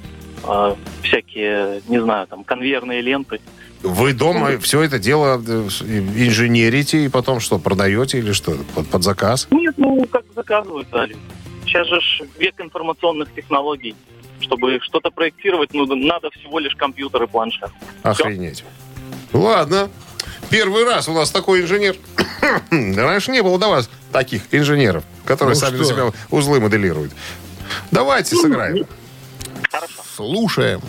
[0.44, 3.40] а, всякие, не знаю, там, конвейерные ленты.
[3.84, 5.68] Вы дома все это дело э,
[6.16, 8.56] инженерите и потом что, продаете или что?
[8.74, 9.48] Под, под заказ?
[9.52, 11.18] Нет, ну, как заказывают, дали.
[11.66, 12.00] Сейчас же
[12.40, 13.94] век информационных технологий.
[14.40, 17.70] Чтобы что-то проектировать, ну, надо всего лишь компьютер и планшет.
[18.04, 18.64] Охренеть.
[19.34, 19.90] Ладно.
[20.50, 21.96] Первый раз у нас такой инженер.
[22.72, 25.94] Раньше не было до вас таких инженеров, которые Ну сами для что?
[25.94, 27.12] себя узлы моделируют.
[27.92, 28.86] Давайте сыграем.
[30.16, 30.82] Слушаем.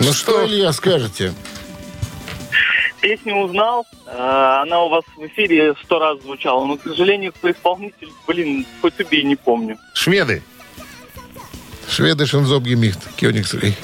[0.00, 1.32] Ну что, Илья, скажете?
[3.00, 7.50] Песню узнал, э, она у вас в эфире сто раз звучала, но, к сожалению, кто
[7.50, 9.78] исполнитель, блин, хоть убей, не помню.
[9.94, 10.42] Шведы.
[11.88, 13.76] Шведы Шензоб Гемихт, Кёнигсрей.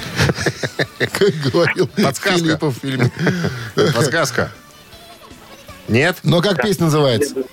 [0.99, 2.39] Как говорил Подсказка.
[2.39, 3.11] Филиппов в фильме.
[3.75, 4.53] Подсказка.
[5.89, 6.19] Нет?
[6.23, 7.35] Но как песня называется?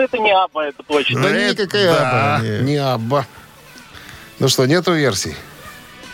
[0.00, 1.22] Ну, это не Аба, это точно.
[1.22, 3.26] Да Это- никакая да, Абба, не Абба.
[4.38, 5.34] Ну что, нету версий?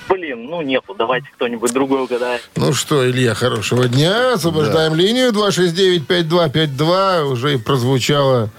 [0.09, 2.43] Блин, ну нету, давайте кто-нибудь другой угадает.
[2.57, 4.33] Ну что, Илья, хорошего дня.
[4.35, 7.25] Освобождаем линию 269-5252.
[7.25, 8.51] Уже и прозвучала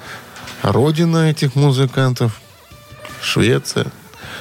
[0.61, 2.39] родина этих музыкантов.
[3.21, 3.87] Швеция.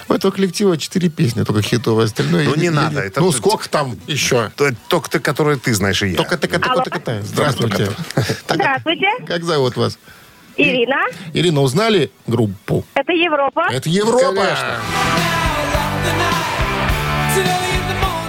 [0.08, 2.04] У этого коллектива четыре песни, только хитовые.
[2.04, 2.44] Остальное...
[2.44, 4.50] Ну, не еле- надо, это ну, сколько там еще?
[4.54, 6.16] То- Только ты, которые ты знаешь, и я.
[6.16, 7.22] Только ты, только ты.
[7.22, 7.90] Здравствуйте.
[8.48, 9.98] Здравствуйте, Как зовут вас?
[10.56, 10.96] Ирина.
[11.32, 12.84] Ирина, узнали группу?
[12.94, 13.66] Это Европа.
[13.70, 14.46] Это Европа.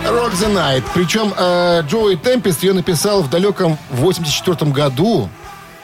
[0.06, 0.84] Rock the Night.
[0.94, 5.30] Причем э, Джоуи Темпест ее написал в далеком 84 году.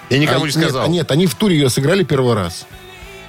[0.10, 0.84] Я никому А, не сказал.
[0.84, 2.66] Нет, нет, они в туре ее сыграли первый раз.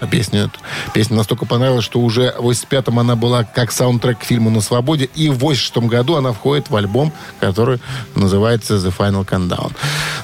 [0.00, 0.58] А Песню эту.
[0.92, 5.08] Песня настолько понравилась, что уже в 85-м она была как саундтрек к фильму «На свободе»,
[5.14, 7.80] и в 86 году она входит в альбом, который
[8.14, 9.72] называется «The Final Countdown».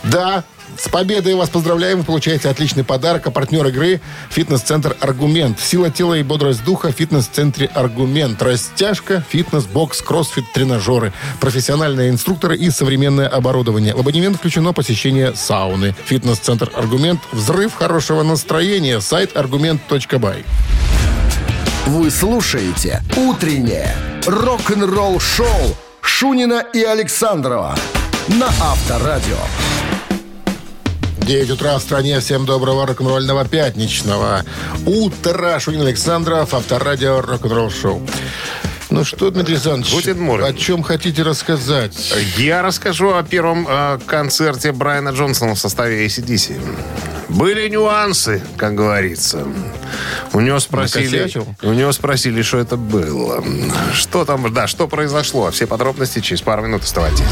[0.03, 0.44] Да,
[0.81, 1.99] с победой вас поздравляем.
[1.99, 3.27] Вы получаете отличный подарок.
[3.27, 5.61] А партнер игры– фитнес-центр «Аргумент».
[5.61, 8.40] Сила тела и бодрость духа фитнес-центре «Аргумент».
[8.40, 13.95] Растяжка, фитнес-бокс, кроссфит, тренажеры, профессиональные инструкторы и современное оборудование.
[13.95, 15.95] В абонемент включено посещение сауны.
[16.07, 17.21] Фитнес-центр «Аргумент».
[17.33, 19.01] Взрыв хорошего настроения.
[19.01, 20.44] Сайт argument.by.
[21.87, 23.95] Вы слушаете «Утреннее
[24.27, 27.77] рок-н-ролл-шоу» Шунина и Александрова
[28.29, 29.37] на Авторадио.
[31.20, 32.20] 9 утра в стране.
[32.20, 34.44] Всем доброго рок-н-ролльного пятничного
[34.87, 35.61] утра.
[35.61, 38.02] Шунин Александров, Авторадио, рок-н-ролл шоу.
[38.90, 40.07] Ну что, Дмитрий Александрович,
[40.42, 42.12] о чем хотите рассказать?
[42.37, 46.61] Я расскажу о первом э, концерте Брайана Джонсона в составе ACDC.
[47.29, 49.46] Были нюансы, как говорится.
[50.33, 51.31] У него спросили,
[51.62, 53.44] у него спросили, что это было.
[53.92, 55.50] Что там, да, что произошло.
[55.53, 57.24] Все подробности через пару минут оставайтесь.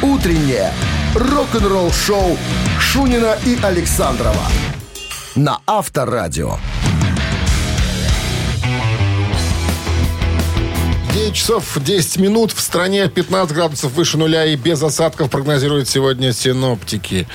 [0.00, 0.72] Утреннее
[1.14, 2.38] рок-н-ролл-шоу
[2.80, 4.46] Шунина и Александрова
[5.36, 6.56] на Авторадио.
[11.16, 12.52] 9 часов 10 минут.
[12.52, 17.26] В стране 15 градусов выше нуля и без осадков прогнозируют сегодня синоптики.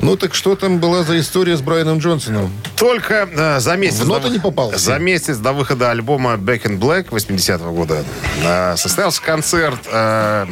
[0.00, 2.50] Ну так что там была за история с Брайаном Джонсоном?
[2.76, 3.98] Только э, за месяц...
[4.00, 4.78] В ноты до- не попался?
[4.78, 8.06] За месяц до выхода альбома Back in Black 80-го года
[8.42, 10.46] э, состоялся концерт э,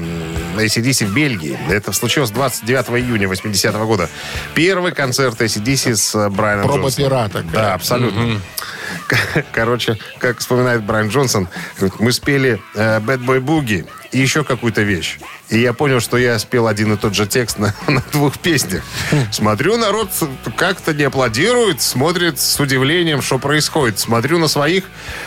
[0.58, 1.58] ACDC в Бельгии.
[1.70, 4.10] Это случилось 29 июня 80-го года.
[4.54, 7.08] Первый концерт ACDC с э, Брайаном Проба Джонсоном.
[7.10, 7.50] пера такая.
[7.50, 8.40] Да, абсолютно.
[9.52, 11.48] Короче, как вспоминает Брайан Джонсон,
[11.98, 15.18] мы спели э, Bad Boy Boogie и еще какую-то вещь.
[15.48, 18.82] И я понял, что я спел один и тот же текст на, на двух песнях.
[19.32, 20.10] Смотрю, народ
[20.56, 23.98] как-то не аплодирует, смотрит с удивлением, что происходит.
[23.98, 24.84] Смотрю на своих,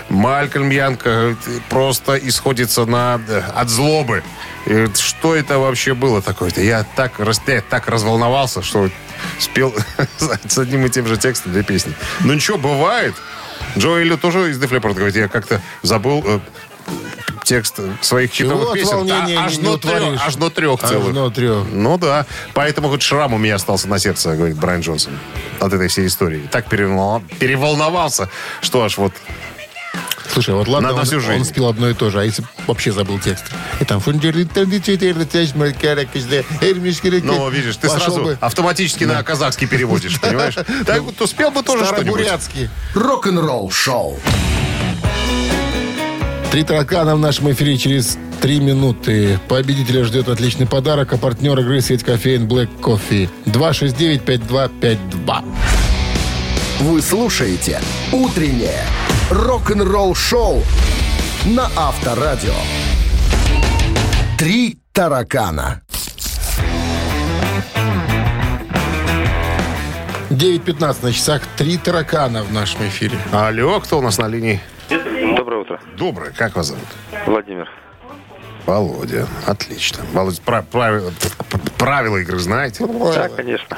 [0.10, 1.36] Малькольм Янка э,
[1.70, 4.24] просто исходится на, э, от злобы.
[4.66, 6.62] И что это вообще было такое-то?
[6.62, 8.90] Я так, я так разволновался, что
[9.40, 9.74] спел
[10.48, 11.94] с одним и тем же текстом две песни.
[12.22, 13.16] Ну ничего, бывает.
[13.78, 16.40] Джоэлю тоже из Дефлепорт говорит, я как-то забыл э,
[17.44, 18.98] текст своих хитовых песен.
[18.98, 21.14] волнения аж, до трех, аж до трех Аж целых.
[21.14, 21.66] до трех.
[21.72, 22.26] Ну да.
[22.54, 25.18] Поэтому хоть шрам у меня остался на сердце, говорит Брайан Джонсон.
[25.60, 26.48] От этой всей истории.
[26.52, 28.30] Так переволновал- переволновался,
[28.62, 29.14] что аж вот...
[30.32, 31.40] Слушай, вот ладно, Надо он, всю жизнь.
[31.40, 33.46] он спел одно и то же, а если вообще забыл текст?
[33.80, 34.00] И там...
[37.26, 38.38] Ну, видишь, ты Пошел сразу бы.
[38.40, 40.56] автоматически на казахский переводишь, понимаешь?
[40.86, 42.22] Так вот, успел бы тоже что-нибудь.
[42.22, 42.70] Старобурятский.
[42.94, 44.20] Рок-н-ролл-шоу.
[46.52, 49.40] Три таракана в нашем эфире через три минуты.
[49.48, 53.30] Победителя ждет отличный подарок, а партнер игры сеть кофеин Black Coffee.
[53.46, 55.46] 269-5252.
[56.80, 58.84] Вы слушаете «Утреннее
[59.30, 60.64] рок-н-ролл-шоу»
[61.46, 62.54] на Авторадио.
[64.38, 65.82] «Три таракана».
[70.30, 71.42] 9.15 на часах.
[71.56, 73.18] Три таракана в нашем эфире.
[73.32, 74.60] Алло, кто у нас на линии?
[75.38, 75.80] Доброе утро.
[75.98, 76.84] Доброе, как вас зовут?
[77.26, 77.70] Владимир.
[78.66, 79.26] Володя.
[79.46, 80.04] Отлично.
[80.12, 81.12] Володя, пра- правила,
[81.78, 82.86] правила игры знаете?
[82.86, 83.78] Да, конечно.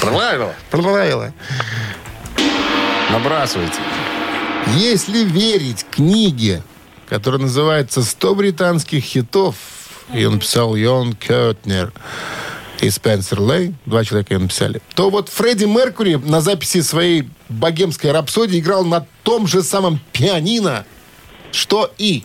[0.00, 0.54] Правила?
[0.70, 1.32] Правила.
[3.10, 3.80] Набрасывайте.
[4.66, 6.62] Если верить книге,
[7.08, 9.56] которая называется «100 британских хитов»,
[10.12, 11.92] ее написал Йон Кётнер
[12.80, 18.12] и Спенсер Лей, два человека ее написали, то вот Фредди Меркури на записи своей богемской
[18.12, 20.84] рапсодии играл на том же самом пианино,
[21.50, 22.24] что и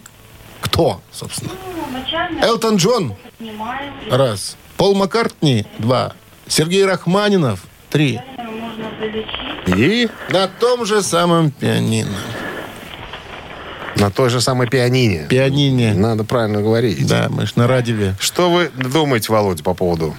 [0.61, 1.51] кто, собственно.
[2.41, 3.15] Элтон Джон.
[4.09, 4.57] Раз.
[4.77, 5.65] Пол Маккартни.
[5.79, 6.13] Два.
[6.47, 7.63] Сергей Рахманинов.
[7.89, 8.19] Три.
[9.67, 12.09] И На том же самом пианино.
[13.95, 15.27] на той же самой пианине.
[15.29, 15.93] Пианине.
[15.93, 17.07] Надо правильно говорить.
[17.07, 18.13] Да, мы ж на радио.
[18.19, 20.15] Что вы думаете, Володя, по поводу?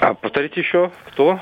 [0.00, 1.38] А повторите еще, кто?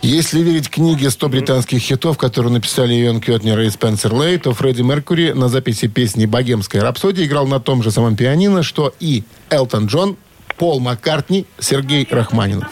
[0.00, 4.82] Если верить книге «100 британских хитов», которую написали Йон Кётнер и Спенсер Лей, то Фредди
[4.82, 9.86] Меркури на записи песни «Богемская рапсодия» играл на том же самом пианино, что и Элтон
[9.86, 10.16] Джон,
[10.56, 12.68] Пол Маккартни, Сергей Рахманинов.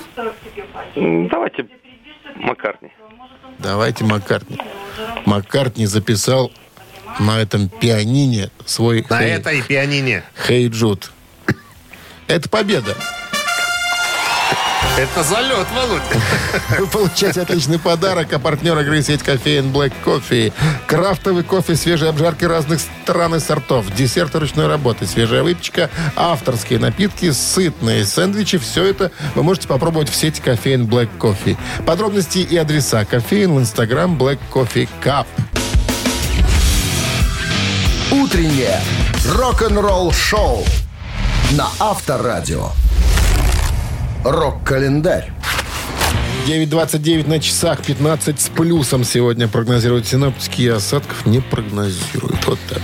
[0.94, 1.66] Давайте
[2.40, 2.90] Маккартни.
[3.58, 4.58] Давайте Маккартни.
[5.24, 6.52] Маккартни записал
[7.18, 10.22] на этом пианине свой На «Хей, этой пианине.
[10.46, 11.12] Хей Джуд».
[12.28, 12.94] Это победа.
[14.98, 16.04] Это залет, Володя.
[16.78, 20.52] Вы получаете отличный подарок, а партнер игры сеть кофеин Black Coffee.
[20.86, 27.30] Крафтовый кофе, свежие обжарки разных стран и сортов, десерты ручной работы, свежая выпечка, авторские напитки,
[27.30, 28.56] сытные сэндвичи.
[28.56, 31.58] Все это вы можете попробовать в сети кофеин Black Coffee.
[31.84, 35.26] Подробности и адреса кофеин в инстаграм Black Coffee Cup.
[38.10, 38.80] Утреннее
[39.34, 40.64] рок-н-ролл-шоу
[41.52, 42.70] на Авторадио.
[44.24, 45.32] Рок-календарь.
[46.46, 52.46] 9.29 на часах, 15 с плюсом сегодня прогнозируют синоптики, и осадков не прогнозируют.
[52.46, 52.78] Вот так.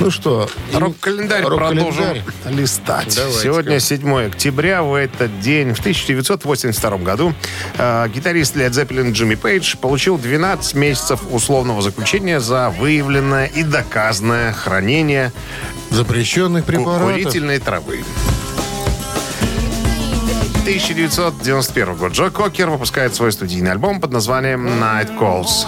[0.00, 2.22] Ну что, Рок-календарь рок-календарь.
[2.24, 3.14] продолжим листать.
[3.14, 3.42] Давайте-ка.
[3.44, 4.82] Сегодня 7 октября.
[4.82, 7.32] В этот день, в 1982 году,
[7.78, 14.52] э, гитарист Led Zeppelin Джимми Пейдж получил 12 месяцев условного заключения за выявленное и доказанное
[14.52, 15.32] хранение
[15.90, 17.02] Запрещенных препаратов.
[17.12, 18.02] курительной травы.
[20.66, 22.10] 1991 год.
[22.10, 25.64] Джо Кокер выпускает свой студийный альбом под названием «Night Calls».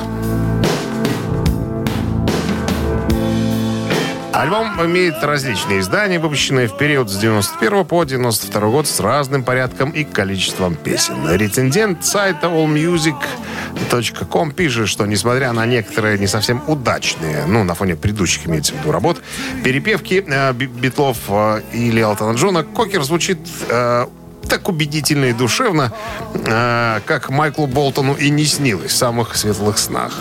[4.33, 9.91] Альбом имеет различные издания, выпущенные в период с 91 по 92 год с разным порядком
[9.91, 11.33] и количеством песен.
[11.33, 18.49] Рецензент сайта allmusic.com пишет, что несмотря на некоторые не совсем удачные, ну, на фоне предыдущих
[18.49, 19.23] имеется в виду работ,
[19.63, 23.39] перепевки э, Би- Битлов э, или Элтона Джона, Кокер звучит
[23.69, 24.07] э,
[24.49, 25.93] так убедительно и душевно,
[26.35, 30.13] э, как Майклу Болтону и не снилось в самых светлых снах.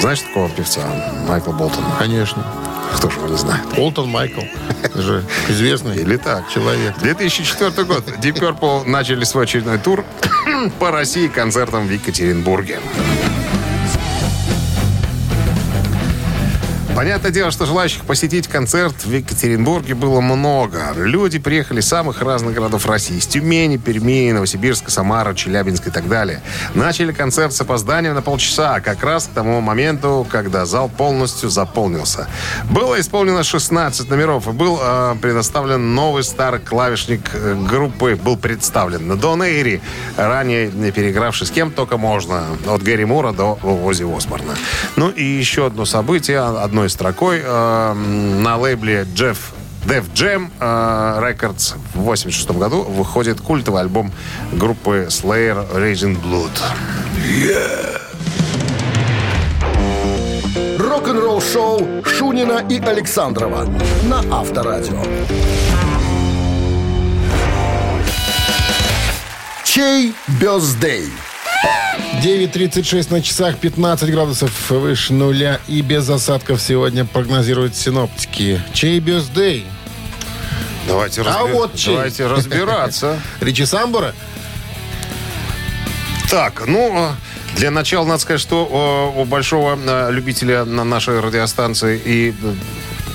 [0.00, 0.80] Знаешь такого певца
[1.28, 1.86] Майкла Болтона?
[1.98, 2.44] Конечно.
[2.96, 3.62] Кто же его не знает?
[3.78, 4.42] Олтон Майкл.
[4.82, 6.48] Это же известный Или так.
[6.50, 6.98] человек.
[6.98, 8.06] 2004 год.
[8.20, 10.04] Deep Purple начали свой очередной тур
[10.78, 12.80] по России концертом в Екатеринбурге.
[17.02, 20.92] Понятное дело, что желающих посетить концерт в Екатеринбурге было много.
[20.94, 23.16] Люди приехали из самых разных городов России.
[23.16, 26.40] Из Тюмени, Перми, Новосибирска, Самара, Челябинска и так далее.
[26.76, 32.28] Начали концерт с опозданием на полчаса, как раз к тому моменту, когда зал полностью заполнился.
[32.70, 39.18] Было исполнено 16 номеров и был э, предоставлен новый старый клавишник э, группы, был представлен
[39.18, 39.80] Дон Эйри,
[40.16, 44.54] ранее переигравший с кем только можно, от Гэри Мура до Ози Осборна.
[44.94, 49.38] Ну и еще одно событие, одной строкой, э, на лейбле Jeff
[49.84, 54.12] Def Jam э, Records в 86 году выходит культовый альбом
[54.52, 56.50] группы Slayer Raging Blood.
[60.78, 63.66] Рок-н-ролл-шоу Шунина и Александрова
[64.04, 65.02] на Авторадио.
[69.64, 71.10] Чей бездей?
[72.22, 78.62] 9.36 на часах, 15 градусов выше нуля и без осадков сегодня прогнозируют синоптики.
[78.72, 79.66] Чей бездей?
[80.86, 81.94] Давайте, А разби- вот чей.
[81.94, 83.20] Давайте разбираться.
[83.40, 84.14] Ричи Самбора?
[86.30, 87.08] Так, ну,
[87.56, 92.54] для начала надо сказать, что э, у большого э, любителя на нашей радиостанции и э,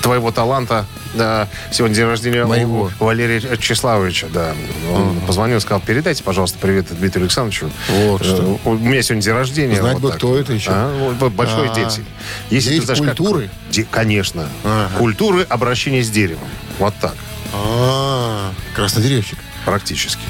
[0.01, 0.85] твоего таланта
[1.15, 2.91] э, сегодня день рождения Моего.
[2.99, 4.53] у Валерия Чеславовича, да.
[4.93, 7.69] Он позвонил, сказал, передайте, пожалуйста, привет Дмитрию Александровичу.
[7.89, 8.59] Вот Э, что.
[8.65, 9.75] У меня сегодня день рождения.
[9.75, 10.17] Знать вот бы, так.
[10.17, 10.69] кто это еще.
[10.73, 12.05] А, вот большой А, деятель.
[12.49, 13.49] Если деятель ты знаешь, как- культуры?
[13.71, 14.47] Де- конечно.
[14.63, 14.97] Ага.
[14.97, 16.47] Культуры обращения с деревом.
[16.79, 17.15] Вот так.
[17.53, 19.37] А, краснодеревщик.
[19.67, 20.21] Практически.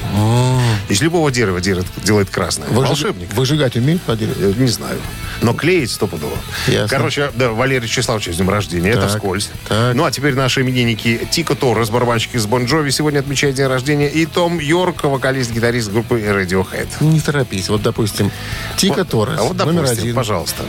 [0.88, 2.66] Из любого дерева делает, делает красное.
[2.70, 3.32] Выжиг- Волшебник.
[3.34, 4.34] Выжигать умеет по дереву?
[4.40, 4.98] Э, Не знаю.
[5.42, 6.36] Но клеить стопудово.
[6.66, 6.88] Ясно.
[6.88, 8.90] Короче, да, Валерий Чеславович, с днем рождения.
[8.90, 9.50] Это вскользь.
[9.68, 9.94] так.
[9.94, 14.08] Ну, а теперь наши именинники Тико Торрес, барабанщик из Бон Джови, сегодня отмечает день рождения.
[14.08, 16.88] И Том Йорк, вокалист-гитарист группы Radiohead.
[16.98, 17.68] Не торопись.
[17.68, 18.32] Вот, допустим,
[18.76, 20.16] Тика Торрес, А вот, номер один.
[20.16, 20.64] пожалуйста.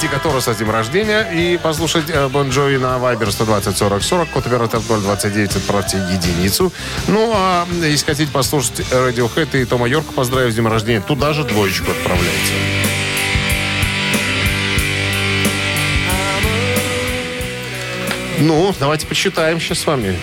[0.00, 4.30] Тика Торреса с днем рождения и послушать э, Бон Джови на Viber 120 40 40,
[4.30, 6.72] код оператор 029, отправьте единицу.
[7.06, 11.44] Ну, а если хотите послушать Radiohead и Тома Йорка поздравить с днем рождения, туда же
[11.44, 12.54] двоечку отправляйте.
[18.38, 20.18] Ну, давайте посчитаем сейчас с вами.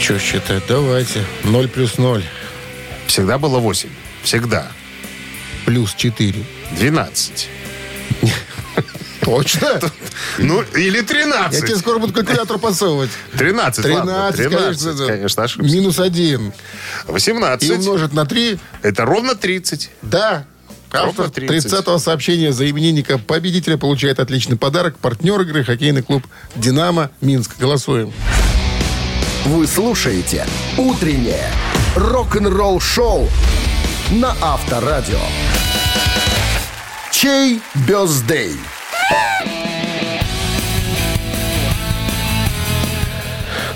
[0.00, 0.62] Что считать?
[0.66, 1.22] Давайте.
[1.44, 2.24] 0 плюс 0.
[3.08, 3.90] Всегда было 8.
[4.22, 4.72] Всегда.
[5.66, 6.42] Плюс 4.
[6.78, 7.48] 12.
[9.36, 9.80] Точно?
[10.38, 11.60] Ну, или Я 13.
[11.60, 13.10] тебе скоро буду калькулятор подсовывать.
[13.36, 14.32] 13, 13, ладно.
[14.32, 15.06] 13, конечно.
[15.06, 15.74] конечно, ошибся.
[15.74, 16.52] Минус 1.
[17.06, 17.68] 18.
[17.68, 18.58] И умножить на 3.
[18.82, 19.90] Это ровно 30.
[20.02, 20.44] Да.
[20.90, 21.72] Ровно Автор 30.
[21.72, 24.98] 30-го сообщения за именинника победителя получает отличный подарок.
[24.98, 27.58] Партнер игры хоккейный клуб «Динамо» Минск.
[27.58, 28.12] Голосуем.
[29.44, 30.46] Вы слушаете
[30.78, 31.50] «Утреннее
[31.96, 33.28] рок-н-ролл-шоу»
[34.12, 35.20] на Авторадио.
[37.10, 38.56] Чей бездей?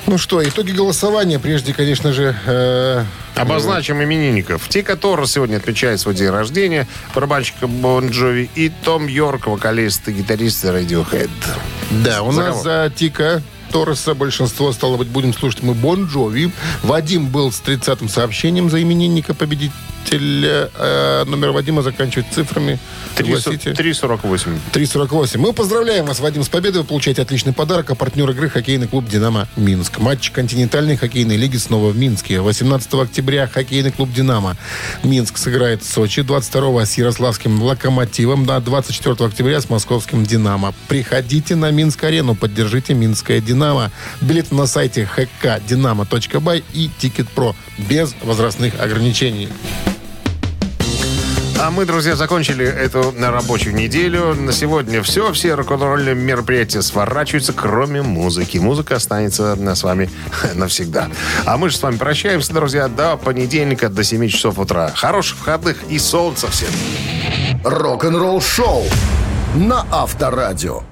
[0.07, 1.41] Ну что, итоги голосования.
[1.41, 3.05] Прежде, конечно же, э,
[3.35, 4.69] Обозначим именинников.
[4.69, 10.13] Ти, который сегодня отмечает свой день рождения, барабанщика Бон Джови и Том Йорк, вокалист и
[10.13, 11.29] гитарист Radiohead.
[11.91, 12.63] да, у За нас кого?
[12.63, 16.53] за Тика Торреса большинство, стало быть, будем слушать мы Бон Джови.
[16.83, 19.75] Вадим был с 30-м сообщением за именинника победителя.
[20.13, 22.79] Э, номер Вадима заканчивает цифрами.
[23.17, 23.71] Согласите?
[23.71, 24.59] 3,48.
[24.73, 25.39] 3.48.
[25.39, 26.83] Мы поздравляем вас, Вадим, с победой.
[26.83, 27.91] Вы получаете отличный подарок.
[27.91, 29.99] А партнер игры хоккейный клуб «Динамо» Минск.
[29.99, 32.41] Матч континентальной хоккейной лиги снова в Минске.
[32.41, 34.57] 18 октября хоккейный клуб «Динамо»
[35.03, 36.23] Минск сыграет в Сочи.
[36.23, 38.45] 22 с Ярославским «Локомотивом».
[38.45, 40.75] На 24 октября с московским «Динамо».
[40.89, 42.35] Приходите на Минск-арену.
[42.35, 43.91] Поддержите «Минское Динамо».
[44.21, 47.57] Билет на сайте hkdinamo.by и Ticket Pro.
[47.79, 49.49] Без возрастных ограничений.
[51.59, 54.35] А мы, друзья, закончили эту рабочую неделю.
[54.35, 55.33] На сегодня все.
[55.33, 58.59] Все рок-н-ролльные мероприятия сворачиваются, кроме музыки.
[58.59, 60.11] Музыка останется с вами
[60.55, 61.09] навсегда.
[61.45, 64.93] А мы же с вами прощаемся, друзья, до понедельника, до 7 часов утра.
[64.95, 66.71] Хороших выходных и солнца всем.
[67.65, 68.85] Рок-н-ролл-шоу
[69.55, 70.83] на Авторадио.